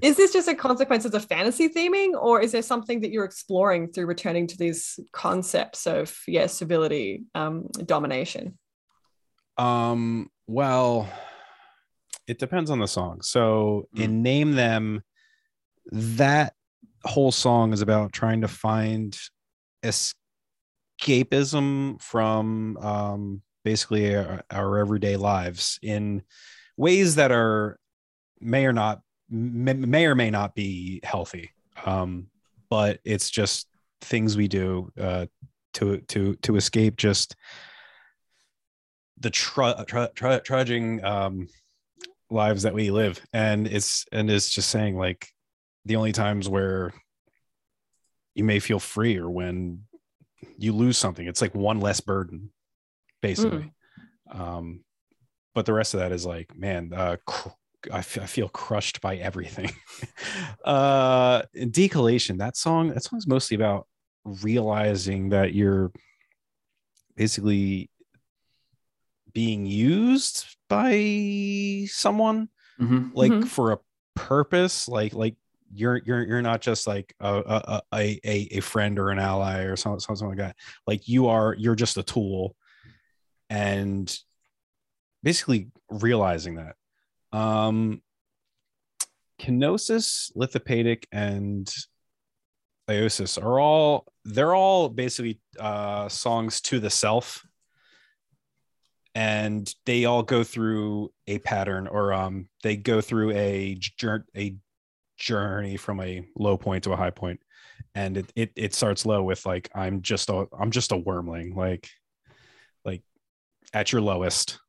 [0.02, 3.26] is this just a consequence of the fantasy theming, or is there something that you're
[3.26, 8.58] exploring through returning to these concepts of, yeah, civility, um, domination?
[9.58, 11.10] um well
[12.28, 15.02] it depends on the song so in name them
[15.92, 16.54] that
[17.06, 19.18] whole song is about trying to find
[21.00, 26.22] escapism from um basically our, our everyday lives in
[26.78, 27.80] ways that are
[28.40, 31.52] may or not may, or may not be healthy.
[31.86, 32.28] Um
[32.70, 33.68] but it's just
[34.02, 35.26] things we do uh
[35.74, 37.36] to to to escape just
[39.20, 41.48] the tr- tr- tr- trudging um
[42.30, 43.22] lives that we live.
[43.34, 45.30] And it's and it's just saying like
[45.88, 46.94] the only times where
[48.36, 49.82] you may feel free or when
[50.58, 52.52] you lose something it's like one less burden
[53.22, 53.74] basically
[54.32, 54.84] um
[55.56, 57.50] but the rest of that is like man uh cr-
[57.92, 59.72] I, f- I feel crushed by everything
[60.66, 63.88] uh decollation that song that song's mostly about
[64.26, 65.92] realizing that you're
[67.16, 67.90] basically
[69.34, 73.12] being used by someone Mhm.
[73.14, 73.48] like Mhm.
[73.48, 73.80] for a
[74.16, 75.36] purpose like like
[75.74, 79.76] you're you're you're not just like a a a, a friend or an ally or
[79.76, 80.56] something, something like that.
[80.86, 82.56] Like you are you're just a tool
[83.50, 84.16] and
[85.24, 86.76] basically realizing that.
[87.38, 88.02] Um
[89.40, 91.72] kenosis Lithopedic and
[92.90, 97.46] Iosis are all they're all basically uh songs to the self.
[99.14, 103.80] And they all go through a pattern or um they go through a
[104.36, 104.56] a
[105.18, 107.40] journey from a low point to a high point
[107.96, 111.56] and it, it it starts low with like i'm just a i'm just a wormling
[111.56, 111.90] like
[112.86, 113.02] like
[113.74, 114.60] at your lowest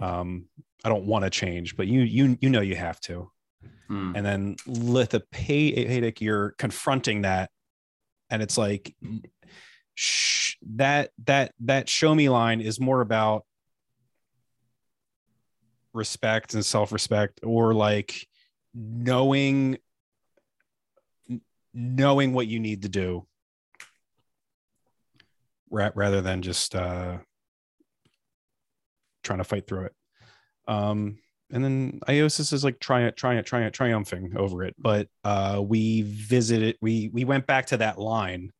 [0.00, 0.46] um
[0.84, 3.30] i don't want to change but you you you know you have to
[3.88, 4.12] Hmm.
[4.14, 7.50] and then Lithopedic you're confronting that
[8.30, 8.94] and it's like
[9.94, 13.44] sh- that that that show me line is more about
[15.92, 18.26] respect and self-respect or like
[18.74, 19.78] knowing
[21.72, 23.26] knowing what you need to do
[25.70, 27.18] rather than just uh
[29.24, 29.94] trying to fight through it
[30.68, 31.18] um
[31.50, 35.08] and then iosis is like trying it trying it trying it triumphing over it but
[35.24, 38.50] uh we visited we we went back to that line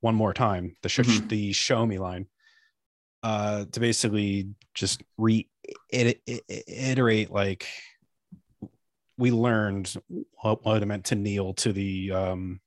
[0.00, 1.28] one more time the sh- Mhm.
[1.28, 2.26] the show me line
[3.22, 5.48] uh to basically just reiterate
[7.30, 7.66] like
[9.20, 9.94] we learned
[10.42, 12.60] what, what it meant to kneel to the um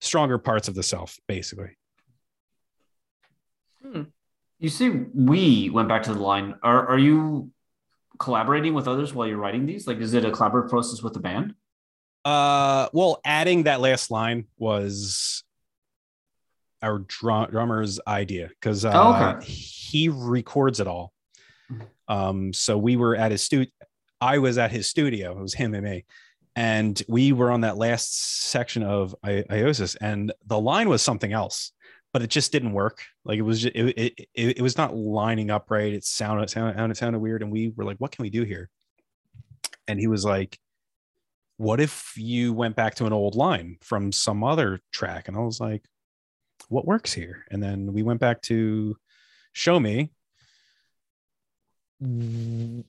[0.00, 1.70] stronger parts of the self basically
[4.58, 6.54] You say we went back to the line.
[6.62, 7.50] Are are you
[8.18, 9.86] collaborating with others while you're writing these?
[9.86, 11.54] Like, is it a collaborative process with the band?
[12.26, 15.42] Uh, well, adding that last line was
[16.82, 19.46] our drum- drummer's idea because uh, Oh, okay.
[19.46, 21.14] he records it all.
[21.72, 21.86] Mhm.
[22.08, 23.70] Um, so we were at his studio.
[24.20, 25.32] I was at his studio.
[25.32, 26.04] It was him and me,
[26.56, 31.32] and we were on that last section of I- Iosis, and the line was something
[31.32, 31.72] else,
[32.12, 33.02] but it just didn't work.
[33.24, 35.92] Like it was, just, it, it it it was not lining up right.
[35.92, 38.44] It sounded it sounded it sounded weird, and we were like, "What can we do
[38.44, 38.68] here?"
[39.88, 40.58] And he was like,
[41.60, 45.40] what if you went back to an old line from some other track and i
[45.40, 45.84] was like
[46.68, 48.96] what works here and then we went back to
[49.52, 50.10] show me
[52.00, 52.84] and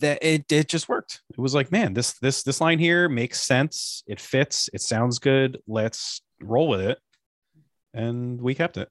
[0.00, 3.40] that it, it just worked it was like man this this this line here makes
[3.40, 6.98] sense it fits it sounds good let's roll with it
[7.94, 8.88] and we kept it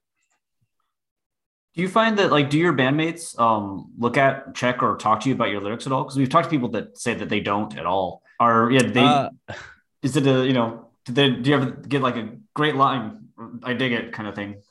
[1.74, 5.28] Do you find that like do your bandmates um look at, check, or talk to
[5.28, 6.02] you about your lyrics at all?
[6.02, 8.22] Because we've talked to people that say that they don't at all.
[8.40, 9.28] are yeah, they Uh,
[10.02, 13.28] is it a you know did they do you ever get like a great line?
[13.62, 14.62] I dig it kind of thing.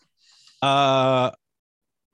[0.62, 1.32] Uh,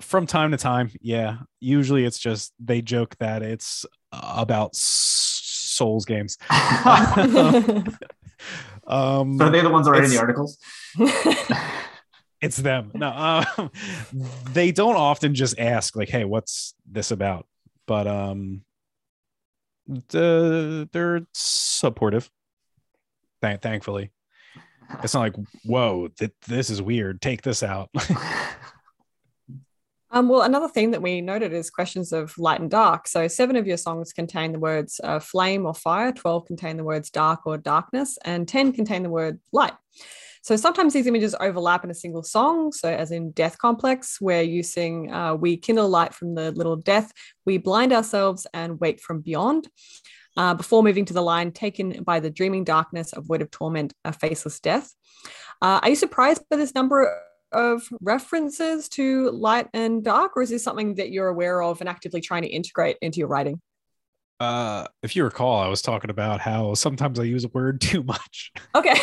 [0.04, 1.38] from time to time, yeah.
[1.60, 6.38] Usually, it's just they joke that it's about Souls games.
[6.50, 7.98] um,
[9.38, 10.58] so are they the ones that write in the articles?
[12.42, 12.92] it's them.
[12.94, 13.72] No, um,
[14.52, 17.48] they don't often just ask like, "Hey, what's this about?"
[17.88, 18.64] But um,
[20.10, 22.30] the, they're supportive.
[23.42, 24.12] Thank- thankfully,
[25.04, 25.36] it's not like,
[25.66, 27.22] "Whoa, th- this is weird.
[27.22, 27.90] Take this out."
[30.14, 33.08] Um, well, another thing that we noted is questions of light and dark.
[33.08, 36.84] So, seven of your songs contain the words uh, flame or fire, 12 contain the
[36.84, 39.74] words dark or darkness, and 10 contain the word light.
[40.44, 42.72] So, sometimes these images overlap in a single song.
[42.74, 46.76] So, as in Death Complex, where you sing, uh, We kindle light from the little
[46.76, 47.12] death,
[47.44, 49.68] we blind ourselves and wait from beyond.
[50.38, 53.94] Uh, before moving to the line, taken by the dreaming darkness of word of torment,
[54.06, 54.94] a faceless death.
[55.60, 57.20] Uh, are you surprised by this number
[57.54, 61.90] of references to light and dark, or is this something that you're aware of and
[61.90, 63.62] actively trying to integrate into your writing?
[64.44, 68.04] uh, if you recall, I was talking about how sometimes I use a word too
[68.04, 68.52] much.
[68.76, 68.96] Okay.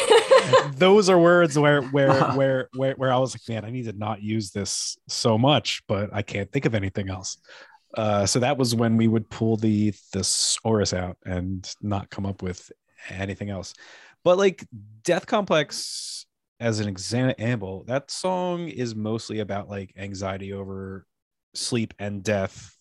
[0.74, 3.92] Those are words where where where where where I was like, man, I need to
[3.92, 7.38] not use this so much, but I can't think of anything else.
[7.96, 12.42] Uh, so that was when we would pull the thesaurus out and not come up
[12.42, 12.70] with
[13.09, 13.74] anything else.
[14.22, 14.64] But like
[15.03, 16.26] Death Complex,
[16.61, 21.06] as an example, that song is mostly about like anxiety over
[21.54, 22.76] sleep and death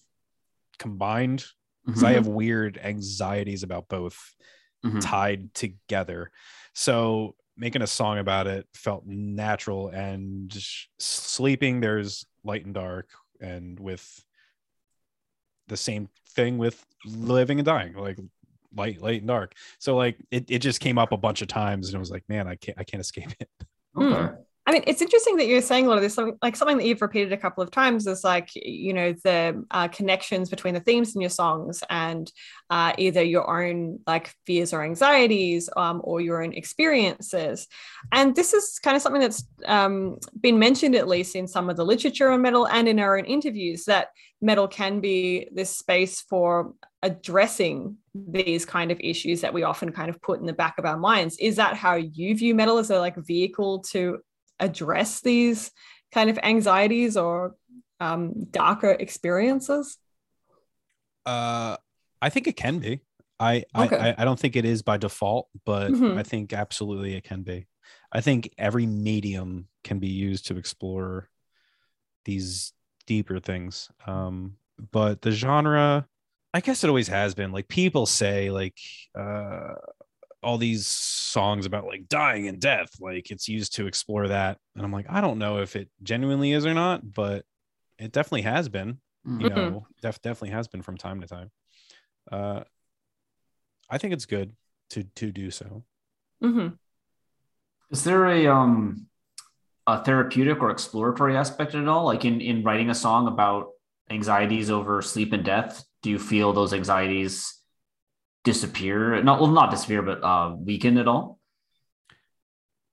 [0.78, 1.46] combined.
[1.86, 2.16] Because I Mhm.
[2.16, 4.36] have weird anxieties about both
[4.86, 5.02] Mhm.
[5.02, 6.30] tied together.
[6.74, 10.54] So making a song about it felt natural and
[11.00, 13.10] sleeping there's light and dark
[13.42, 14.24] and with
[15.68, 18.18] the same thing with living and dying like
[18.74, 21.88] light light and dark so like it, it just came up a bunch of times
[21.90, 23.50] and it was like man i can't i can't escape it
[24.02, 24.36] Okay.
[24.70, 26.20] I mean, it's interesting that you're saying a lot of this.
[26.44, 29.88] Like something that you've repeated a couple of times is like, you know, the uh,
[29.88, 32.32] connections between the themes in your songs and
[32.70, 37.68] uh, either your own like fears or anxieties um, or your own experiences.
[38.12, 41.76] And this is kind of something that's um, been mentioned, at least in some of
[41.76, 46.22] the literature on metal and in our own interviews, that metal can be this space
[46.22, 47.98] for addressing
[48.28, 50.98] these kind of issues that we often kind of put in the back of our
[50.98, 51.38] minds.
[51.38, 54.20] Is that how you view metal as a like vehicle to
[54.60, 55.72] address these
[56.14, 57.56] kind of anxieties or
[58.00, 59.98] um, darker experiences?
[61.26, 61.78] Uh,
[62.22, 63.02] I think it can be.
[63.40, 63.96] I, Okay.
[63.96, 66.18] I I don't think it is by default, but Mhm.
[66.18, 67.68] I think absolutely it can be.
[68.12, 71.30] I think every medium can be used to explore
[72.26, 72.74] these
[73.08, 73.90] deeper things.
[74.06, 74.58] Um,
[74.92, 76.08] but the genre,
[76.54, 77.52] I guess it always has been.
[77.52, 78.78] Like people say, like
[79.18, 79.76] uh,
[80.42, 84.58] all these songs about like dying and death, like it's used to explore that.
[84.76, 87.46] And I'm like, I don't know if it genuinely is or not, but
[88.00, 89.00] it definitely has been
[89.38, 89.50] you Mhm.
[89.50, 91.52] know def- definitely has been from time to time
[92.32, 92.62] uh
[93.90, 94.56] i think it's good
[94.90, 95.84] to to do so
[96.42, 96.80] hmm
[97.92, 99.08] Is there a um
[99.88, 102.06] a therapeutic or exploratory aspect at all?
[102.06, 103.70] Like in in writing a song about
[104.10, 107.56] anxieties over sleep and death, do you feel those anxieties
[108.44, 109.22] disappear?
[109.24, 111.38] Not well, not disappear, but uh, weaken at all?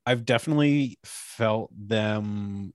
[0.08, 2.72] i've definitely felt them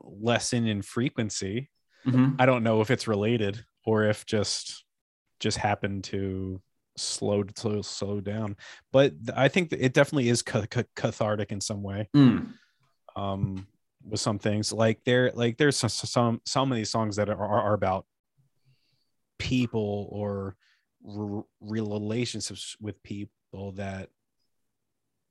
[0.00, 1.70] lessen in frequency
[2.04, 2.34] Mhm.
[2.40, 4.84] i don't know if it's related or if just
[5.38, 6.60] just happened to
[6.96, 8.56] slow slow slow down
[8.90, 12.52] but i think that it definitely is ca- ca- cathartic in some way Mm.
[13.14, 13.68] um
[14.08, 17.36] with some things like there like there's some some some of these songs that are,
[17.44, 18.06] are about
[19.38, 20.56] people or
[21.06, 24.08] r- relationships with people that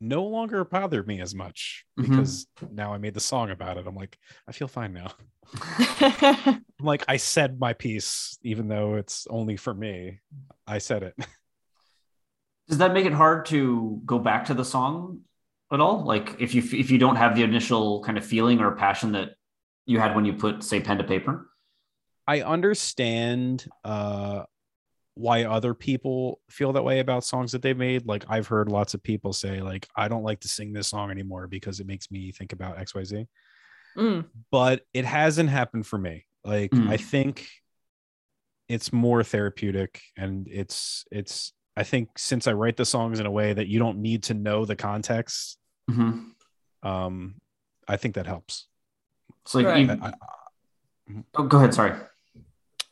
[0.01, 2.09] no longer bother me as much Mhm.
[2.09, 3.87] because now I made the song about it.
[3.87, 4.17] I'm like,
[4.47, 5.11] I feel fine now.
[6.01, 10.19] I'm like, I said my piece, even though it's only for me.
[10.67, 11.15] I said it.
[12.67, 15.21] Does that make it hard to go back to the song
[15.71, 16.03] at all?
[16.03, 19.31] Like if you if you don't have the initial kind of feeling or passion that
[19.85, 21.49] you had when you put say pen to paper?
[22.27, 24.43] I understand uh
[25.15, 28.05] why other people feel that way about songs that they've made.
[28.05, 31.09] Like I've heard lots of people say, like, I don't like to sing this song
[31.09, 33.25] anymore because it makes me think about XYZ.
[33.97, 34.25] Mm.
[34.51, 36.25] But it hasn't happened for me.
[36.43, 36.89] Like Mm.
[36.89, 37.47] I think
[38.67, 43.31] it's more therapeutic and it's it's I think since I write the songs in a
[43.31, 45.57] way that you don't need to know the context,
[45.89, 46.31] Mhm.
[46.83, 47.35] um,
[47.87, 48.67] I think that helps.
[49.45, 49.81] So like Right.
[49.81, 50.13] even- I-
[51.35, 51.73] oh, go ahead.
[51.73, 51.93] Sorry.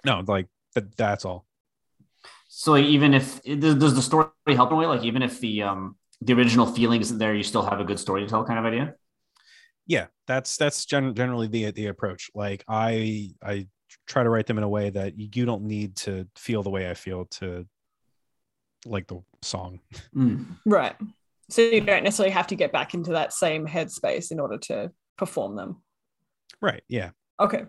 [0.06, 1.46] No, like that that's all.
[2.48, 4.86] So like even if does does the story help in a way?
[4.86, 8.00] Like even if the um the original feeling isn't there, you still have a good
[8.00, 8.96] story to tell, kind of idea.
[9.86, 13.68] yeah that's that's gen- generally the the approach like i i
[14.08, 16.90] try to write them in a way that you don't need to feel the way
[16.90, 17.68] i feel to
[18.86, 19.80] like the song
[20.16, 20.46] Mm.
[20.66, 20.96] Right.
[21.50, 24.92] So you don't necessarily have to get back into that same headspace in order to
[25.18, 25.82] perform them.
[26.62, 27.66] right yeah Okay.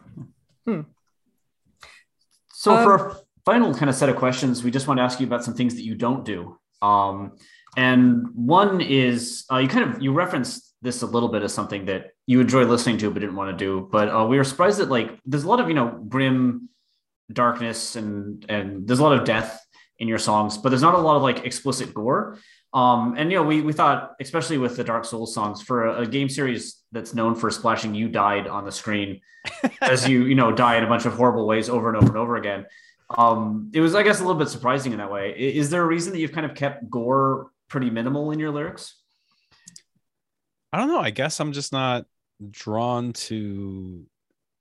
[2.52, 5.20] So for Um, our final kind of set of questions, we just want to ask
[5.20, 6.58] you about some things that you don't do.
[6.82, 7.36] Um,
[7.76, 11.86] and one is uh, you kind of you referenced this a little bit as something
[11.86, 13.88] that you enjoy listening to but didn't want to do.
[13.90, 16.68] But uh, we were surprised that like there's a lot of you know grim
[17.32, 19.63] darkness and and there's a lot of death
[19.98, 22.38] in your songs, but there's not a lot of like explicit gore.
[22.72, 26.00] Um, and you know, we we thought, especially with the Dark Souls songs, for a,
[26.00, 29.20] a game series that's known for splashing "you died" on the screen
[29.80, 32.16] as you you know die in a bunch of horrible ways over and over and
[32.16, 32.66] over again.
[33.16, 35.34] Um, it was, I guess, a little bit surprising in that way.
[35.36, 38.96] Is there a reason that you've kind of kept gore pretty minimal in your lyrics?
[40.74, 42.04] i don't know i guess i'm just not
[42.50, 44.04] drawn to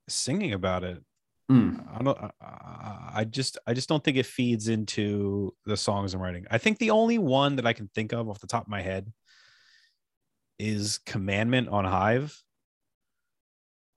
[0.07, 1.01] singing about it
[1.49, 1.75] Hmm.
[1.93, 6.21] i don't I, I just i just don't think it feeds into the songs i'm
[6.21, 8.69] writing i think the only one that i can think of off the top of
[8.69, 9.11] my head
[10.57, 12.41] is commandment on hive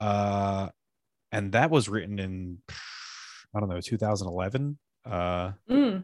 [0.01, 0.68] uh
[1.32, 2.59] and that was written in
[3.55, 6.03] i don't know 2011 uh Mm.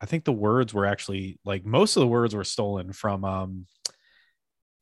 [0.00, 3.66] i think the words were actually like most of the words were stolen from um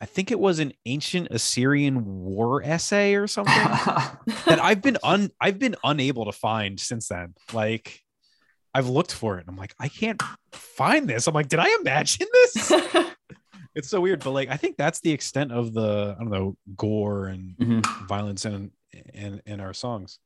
[0.01, 3.55] i think it was an ancient assyrian war essay or something
[4.47, 7.35] that i've been un i've been unable to find since then.
[7.53, 8.03] Like
[8.75, 10.23] i've looked for it and i'm like i can't
[10.53, 11.27] find this.
[11.27, 12.73] I'm like did i imagine this?
[13.75, 16.57] It's so weird but like i think that's the extent of the i don't know
[16.77, 18.07] gore and Mhm.
[18.07, 18.71] violence in
[19.13, 20.19] in in our songs.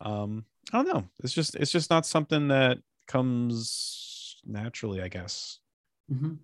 [0.00, 1.04] Um i don't know.
[1.22, 5.58] It's just it's just not something that comes naturally i guess.
[6.10, 6.38] Mhm.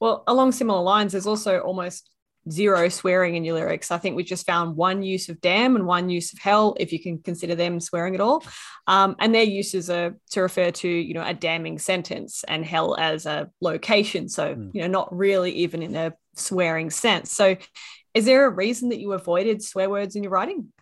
[0.00, 2.10] Well, along similar lines, there's also almost
[2.50, 3.90] zero swearing in your lyrics.
[3.90, 6.92] I think we just found one use of damn and one use of hell, if
[6.92, 8.44] you can consider them swearing at all.
[8.86, 12.96] Um, and their uses are to refer to, you know, a damning sentence and hell
[12.98, 14.28] as a location.
[14.28, 14.70] So, mm.
[14.72, 17.32] you know, not really even in a swearing sense.
[17.32, 17.56] So,
[18.14, 20.72] is there a reason that you avoided swear words in your writing?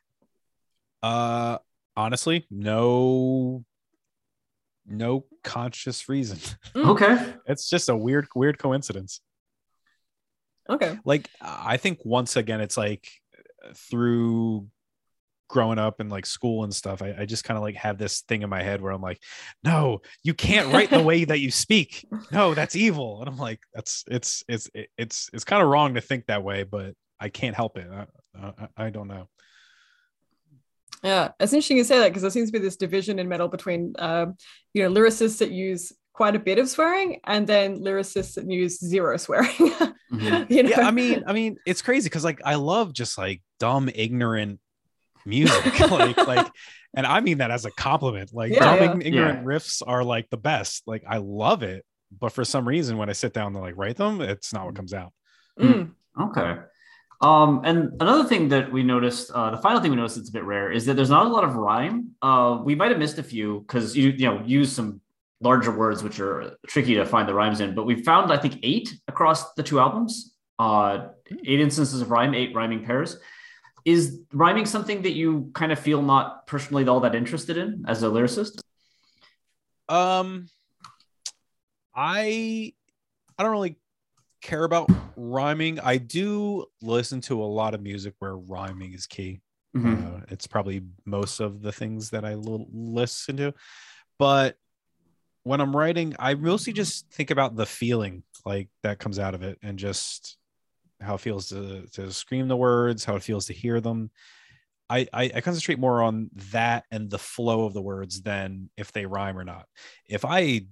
[1.02, 1.58] Uh,
[1.96, 3.64] honestly, no
[4.88, 6.38] no conscious reason.
[6.74, 6.90] Mm.
[6.90, 7.34] Okay.
[7.46, 9.20] it's just a weird, weird coincidence.
[10.68, 10.98] Okay.
[11.04, 13.08] Like, I think once again, it's like
[13.74, 14.68] through
[15.48, 18.22] growing up in like school and stuff, I, I just kind of like have this
[18.22, 19.22] thing in my head where I'm like,
[19.64, 22.06] no, you can't write the way that you speak.
[22.30, 23.20] No, that's evil.
[23.20, 24.68] And I'm like, that's it's it's
[24.98, 27.88] it's it's kind of wrong to think that way, but I can't help it.
[27.90, 28.06] I,
[28.36, 29.28] I, I don't know.
[31.06, 33.46] Yeah, it's interesting you say that because there seems to be this division in metal
[33.46, 34.26] between, uh,
[34.74, 38.80] you know, lyricists that use quite a bit of swearing and then lyricists that use
[38.80, 39.50] zero swearing.
[39.50, 40.52] mm-hmm.
[40.52, 40.70] you know?
[40.70, 44.58] Yeah, I mean, I mean, it's crazy because like I love just like dumb, ignorant
[45.24, 46.50] music, like like,
[46.96, 48.34] and I mean that as a compliment.
[48.34, 49.06] Like yeah, dumb, yeah.
[49.06, 49.44] ignorant yeah.
[49.44, 50.82] riffs are like the best.
[50.88, 51.84] Like I love it,
[52.18, 54.74] but for some reason, when I sit down to like write them, it's not what
[54.74, 55.12] comes out.
[55.60, 55.92] Mm.
[56.20, 56.56] Okay.
[57.20, 60.32] Um, and another thing that we noticed, uh, the final thing we noticed that's a
[60.32, 62.10] bit rare is that there's not a lot of rhyme.
[62.20, 65.00] Uh, we might have missed a few because you you know use some
[65.40, 67.74] larger words which are tricky to find the rhymes in.
[67.74, 71.08] But we found I think eight across the two albums, uh,
[71.44, 73.18] eight instances of rhyme, eight rhyming pairs.
[73.86, 78.02] Is rhyming something that you kind of feel not personally all that interested in as
[78.02, 78.60] a lyricist?
[79.88, 80.48] Um,
[81.94, 82.74] I
[83.38, 83.78] I don't really
[84.46, 85.80] care about rhyming.
[85.80, 89.40] I do listen to a lot of music where rhyming is key.
[89.76, 90.06] Mm-hmm.
[90.06, 93.54] Uh, it's probably most of the things that I l- listen to.
[94.18, 94.56] But
[95.42, 99.42] when I'm writing, I mostly just think about the feeling like that comes out of
[99.42, 100.36] it and just
[101.00, 104.10] how it feels to, to scream the words, how it feels to hear them.
[104.88, 108.92] I, I, I concentrate more on that and the flow of the words than if
[108.92, 109.66] they rhyme or not.
[110.08, 110.66] If I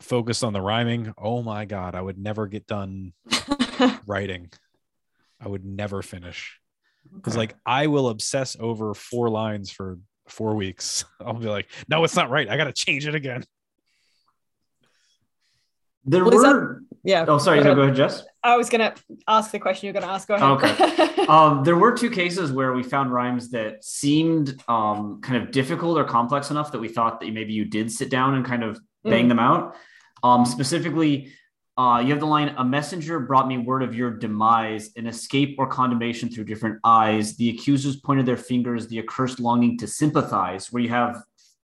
[0.00, 3.12] focused on the rhyming, oh my god, I would never get done
[4.06, 4.50] writing.
[5.40, 6.58] I would never finish.
[7.14, 7.40] Because okay.
[7.40, 9.98] like I will obsess over four lines for
[10.28, 11.04] four weeks.
[11.20, 12.48] I'll be like, no, it's not right.
[12.48, 13.44] I gotta change it again.
[16.04, 17.24] There well, were that, yeah.
[17.28, 17.62] Oh, sorry.
[17.62, 18.24] Go, go ahead, Jess.
[18.42, 18.94] I was gonna
[19.28, 20.26] ask the question you're gonna ask.
[20.28, 20.50] Go ahead.
[20.50, 21.26] Okay.
[21.28, 25.98] um, there were two cases where we found rhymes that seemed um, kind of difficult
[25.98, 28.80] or complex enough that we thought that maybe you did sit down and kind of
[29.04, 29.28] bang mm.
[29.28, 29.76] them out.
[30.22, 31.32] Um, specifically,
[31.76, 35.56] uh, you have the line, a messenger brought me word of your demise, an escape
[35.58, 37.36] or condemnation through different eyes.
[37.36, 41.22] The accusers pointed their fingers, the accursed longing to sympathize, where you have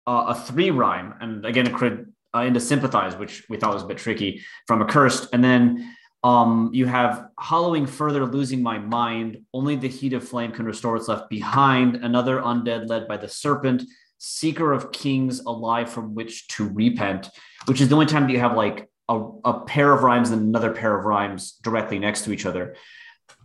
[0.06, 1.14] uh, a three rhyme.
[1.20, 4.82] And again, a crit uh, into sympathize, which we thought was a bit tricky from
[4.82, 5.28] accursed.
[5.32, 5.94] And then
[6.24, 9.38] um, you have hollowing further, losing my mind.
[9.54, 11.96] Only the heat of flame can restore what's left behind.
[11.96, 13.84] Another undead led by the serpent
[14.22, 17.30] seeker of kings alive from which to repent,
[17.64, 20.42] which is the only time that you have like a, a pair of rhymes and
[20.42, 22.76] another pair of rhymes directly next to each other.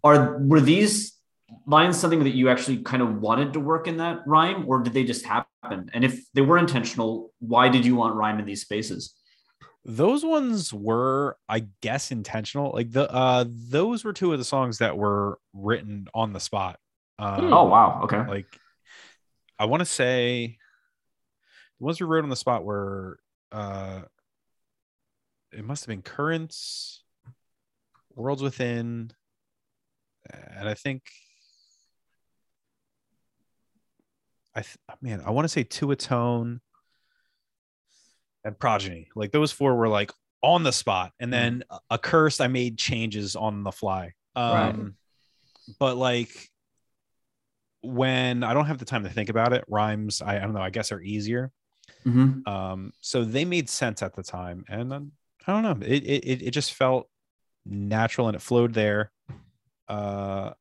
[0.04, 1.14] Are were these
[1.66, 4.94] lines something that you actually kind of wanted to work in that rhyme, or did
[4.94, 5.90] they just happen?
[5.94, 9.16] And if they were intentional, why did you want rhyme in these spaces?
[9.86, 12.74] Those ones were, I guess, intentional.
[12.74, 16.80] Like the uh those were two of the songs that were written on the spot.
[17.18, 18.26] Um, oh wow, okay.
[18.28, 18.48] Like
[19.58, 20.58] I want to say
[21.80, 23.20] the ones we wrote on the spot were
[23.52, 24.02] uh
[25.52, 27.04] it must have been currents
[28.14, 29.12] worlds within
[30.32, 31.04] and i think
[34.56, 36.60] i th- man i want to say Tuatone
[38.44, 40.12] and progeny like those four were like
[40.42, 41.80] on the spot and then mm.
[41.90, 44.92] a curse i made changes on the fly um right.
[45.80, 46.50] but like
[47.82, 50.62] when i don't have the time to think about it rhymes i, I don't know
[50.62, 51.52] i guess are easier
[52.06, 52.48] Mm-hmm.
[52.48, 55.12] Um, so they made sense at the time, and then
[55.48, 57.08] I don't know, it it it just felt
[57.66, 59.12] natural and it flowed there.
[59.88, 60.52] Uh,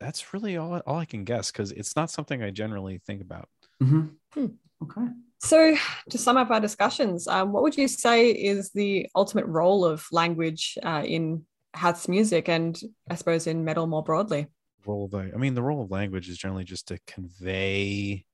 [0.00, 3.48] that's really all all I can guess because it's not something I generally think about.
[3.82, 4.02] Mm-hmm.
[4.32, 4.46] Hmm.
[4.82, 5.08] Okay.
[5.40, 5.76] So,
[6.10, 10.06] to sum up our discussions, um, what would you say is the ultimate role of
[10.10, 11.44] language uh, in
[11.74, 14.46] Hath's music and I suppose in metal more broadly?
[14.86, 18.24] Role of, I mean, the role of language is generally just to convey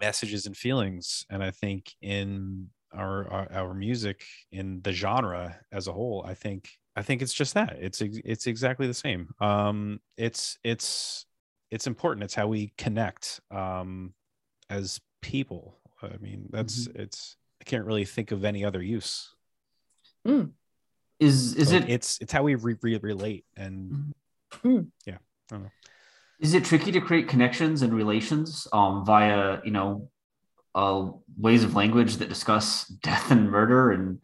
[0.00, 5.88] messages and feelings and i think in our, our, our music in the genre as
[5.88, 10.00] a whole i think i think it's just that it's it's exactly the same um
[10.16, 11.26] it's it's
[11.70, 14.12] it's important it's how we connect um
[14.68, 17.00] as people i mean that's mm-hmm.
[17.00, 19.34] it's i can't really think of any other use
[20.26, 20.50] mm.
[21.20, 24.12] Is is So it It's it's how we re- re- relate, and
[24.64, 24.90] Mm.
[25.06, 25.18] yeah,
[25.50, 25.70] I don't know.
[26.42, 30.10] Is it tricky to create connections and relations um via you know
[30.74, 34.20] uh ways of language that discuss death and murder and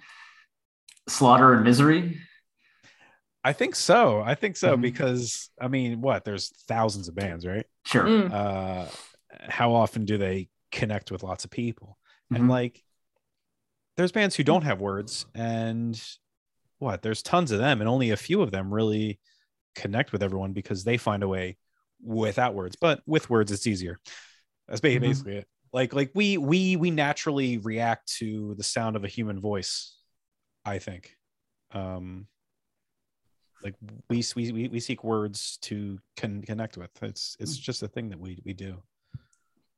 [1.08, 2.20] slaughter and misery?
[3.44, 4.20] I think so.
[4.20, 4.82] I think so Mhm.
[4.82, 6.24] because I mean, what?
[6.24, 7.64] There's thousands of bands, right?
[7.86, 8.04] Sure.
[8.04, 8.32] Mm.
[8.32, 8.90] Uh,
[9.48, 11.96] how often do they connect with lots of people?
[12.34, 12.50] And Mhm.
[12.50, 12.84] like,
[13.96, 15.98] there's bands who don't have words, and
[16.78, 17.00] what?
[17.02, 19.18] There's tons of them, and only a few of them really
[19.74, 21.56] connect with everyone because they find a way
[22.02, 22.76] without words.
[22.80, 23.98] But with words, it's easier.
[24.68, 25.00] That's Mhm.
[25.00, 25.46] basically it.
[25.72, 29.96] Like, like we we we naturally react to the sound of a human voice.
[30.64, 31.14] I think.
[31.72, 32.26] Um,
[33.62, 33.74] like
[34.08, 36.90] we we we, we seek words to con- connect with.
[37.02, 38.82] It's it's just a thing that we we do.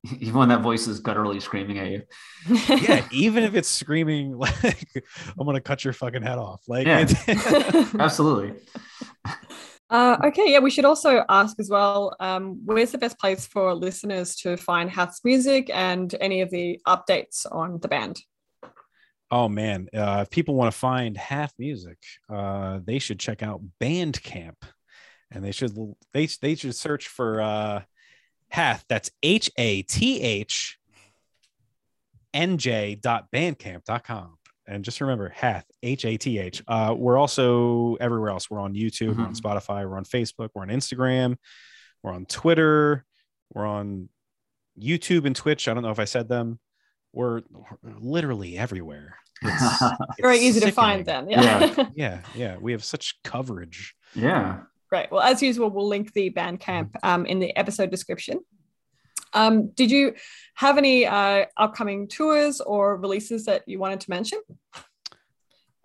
[0.21, 2.03] Even when that voice is gutturally screaming at you.
[2.69, 4.87] Yeah, even if it's screaming like
[5.39, 6.63] I'm gonna cut your fucking head off.
[6.69, 7.07] Like Yeah.
[7.99, 8.55] Absolutely.
[9.91, 13.75] Uh, okay, yeah, we should also ask as well um, where's the best place for
[13.75, 18.21] listeners to find Hath's music and any of the updates on the band?
[19.31, 23.63] oh man, uh, if people want to find Hath music, uh, they should check out
[23.81, 24.57] Bandcamp,
[25.31, 25.77] and they should
[26.13, 27.83] they they should search for uh,
[28.49, 28.85] Hath.
[28.89, 30.79] That's H A T H
[32.35, 34.37] N J dot bandcamp dot com.
[34.71, 36.63] And just remember, Hath, H A T H.
[36.69, 38.49] Uh, we're also everywhere else.
[38.49, 41.37] We're on YouTube, we're on Spotify, we're on Facebook, we're on Instagram,
[42.05, 43.05] we're on Twitter,
[43.53, 44.09] we're on
[44.81, 45.67] YouTube and Twitch.
[45.67, 46.61] I don't know if I said them.
[47.13, 47.43] We're,
[47.83, 49.17] we're literally everywhere.
[49.43, 51.29] It's, Very it's easy to find them.
[51.29, 51.73] Yeah.
[51.77, 51.87] Yeah.
[51.97, 52.57] Yeah, yeah.
[52.61, 53.95] We have such coverage.
[54.15, 54.61] yeah.
[54.91, 55.11] Great.
[55.11, 58.41] Well, as usual, we'll link the Bandcamp um, in the episode description.
[59.33, 60.15] Um, did you
[60.55, 64.41] have any uh, upcoming tours or releases that you wanted to mention?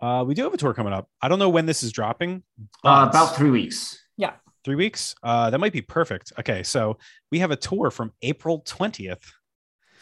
[0.00, 1.08] Uh, we do have a tour coming up.
[1.22, 2.42] I don't know when this is dropping.
[2.84, 3.98] Uh, about three weeks.
[4.16, 4.32] Yeah.
[4.64, 5.14] three weeks.
[5.22, 6.32] Uh, that might be perfect.
[6.40, 6.98] Okay, so
[7.30, 9.22] we have a tour from April 20th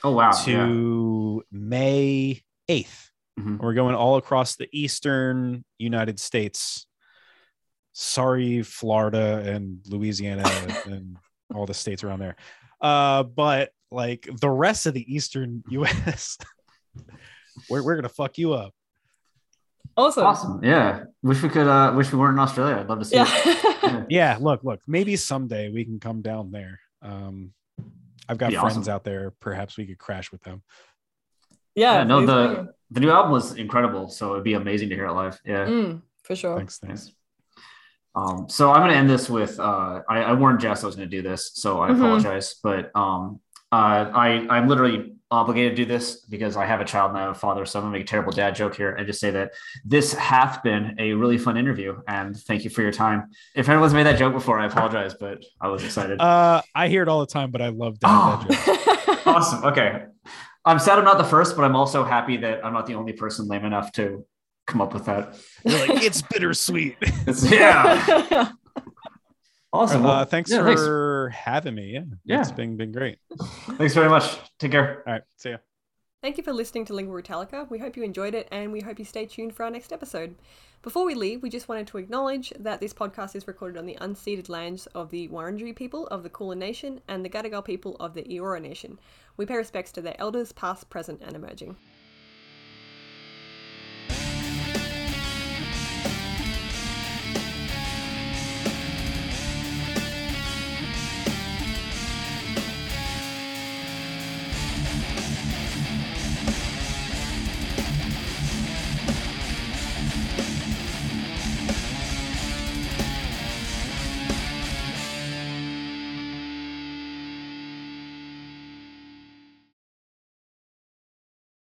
[0.02, 0.30] Oh wow.
[0.44, 3.10] to May 8th.
[3.38, 3.58] Mhm.
[3.60, 6.86] We're going all across the eastern United States.
[7.92, 10.44] Sorry, Florida and Louisiana
[10.86, 11.16] and
[11.54, 12.36] all the states around there.
[12.80, 16.38] Uh, but like the rest of the eastern US,
[17.70, 18.72] we're, we're gonna fuck you up.
[19.96, 20.24] Awesome.
[20.26, 20.60] Awesome.
[20.64, 21.04] Yeah.
[21.22, 21.68] Wish we could.
[21.68, 22.76] Uh, wish we weren't in Australia.
[22.76, 23.16] I'd love to see.
[23.16, 23.26] Yeah.
[23.28, 23.58] it.
[23.84, 24.04] Yeah.
[24.08, 26.80] Yeah, look, look, maybe someday we can come down there.
[27.02, 27.52] Um,
[28.26, 28.92] I've got Be friends awesome.
[28.94, 29.30] out there.
[29.40, 30.62] Perhaps we could crash with them.
[31.74, 31.98] yeah.
[31.98, 35.12] Yeah, no, the- The new album was incredible, so it'd be amazing to hear it
[35.12, 35.38] live.
[35.44, 35.66] Yeah.
[35.66, 36.56] Mm, for sure.
[36.56, 37.12] Thanks, thanks.
[38.14, 38.30] Thanks.
[38.32, 40.96] Um, so I'm going to end this with uh, I, I warned Jess I was
[40.96, 41.96] going to do this, so I Mhm.
[41.96, 42.54] apologize.
[42.62, 43.40] But um,
[43.72, 47.22] uh, I I'm literally obligated to do this because I have a child and I
[47.22, 49.18] have a father, so I'm going to make a terrible dad joke here and just
[49.18, 49.50] say that
[49.84, 53.30] this hath been a really fun interview, and thank you for your time.
[53.56, 56.20] If anyone's made that joke before, I apologize, but I was excited.
[56.20, 58.08] Uh, I hear it all the time, but I love that.
[58.08, 58.44] Oh.
[58.48, 59.26] that joke.
[59.26, 59.64] awesome.
[59.64, 60.04] Okay,
[60.64, 63.12] I'm sad I'm not the first, but I'm also happy that I'm not the only
[63.14, 64.24] person lame enough to
[64.66, 65.36] come up with that.
[65.64, 66.96] You're like, it's bittersweet.
[67.02, 68.52] It's- yeah.
[69.72, 70.02] Awesome.
[70.04, 71.92] uh, Well, thanks yeah, for having me.
[71.94, 72.40] Yeah, Yeah.
[72.40, 73.18] it's been been great.
[73.76, 74.38] Thanks very much.
[74.58, 75.02] Take care.
[75.06, 75.56] All right, see ya.
[76.22, 77.68] Thank you for listening to Lingüa Brütallica.
[77.68, 80.36] We hope you enjoyed it and we hope you stay tuned for our next episode.
[80.80, 83.96] Before we leave, we just wanted to acknowledge that this podcast is recorded on the
[84.00, 88.14] unceded lands of the Wurundjeri people of the Kulin Nation and the Gadigal people of
[88.14, 88.98] the Eora Nation.
[89.36, 91.76] We pay respects to their elders, past, present, and emerging.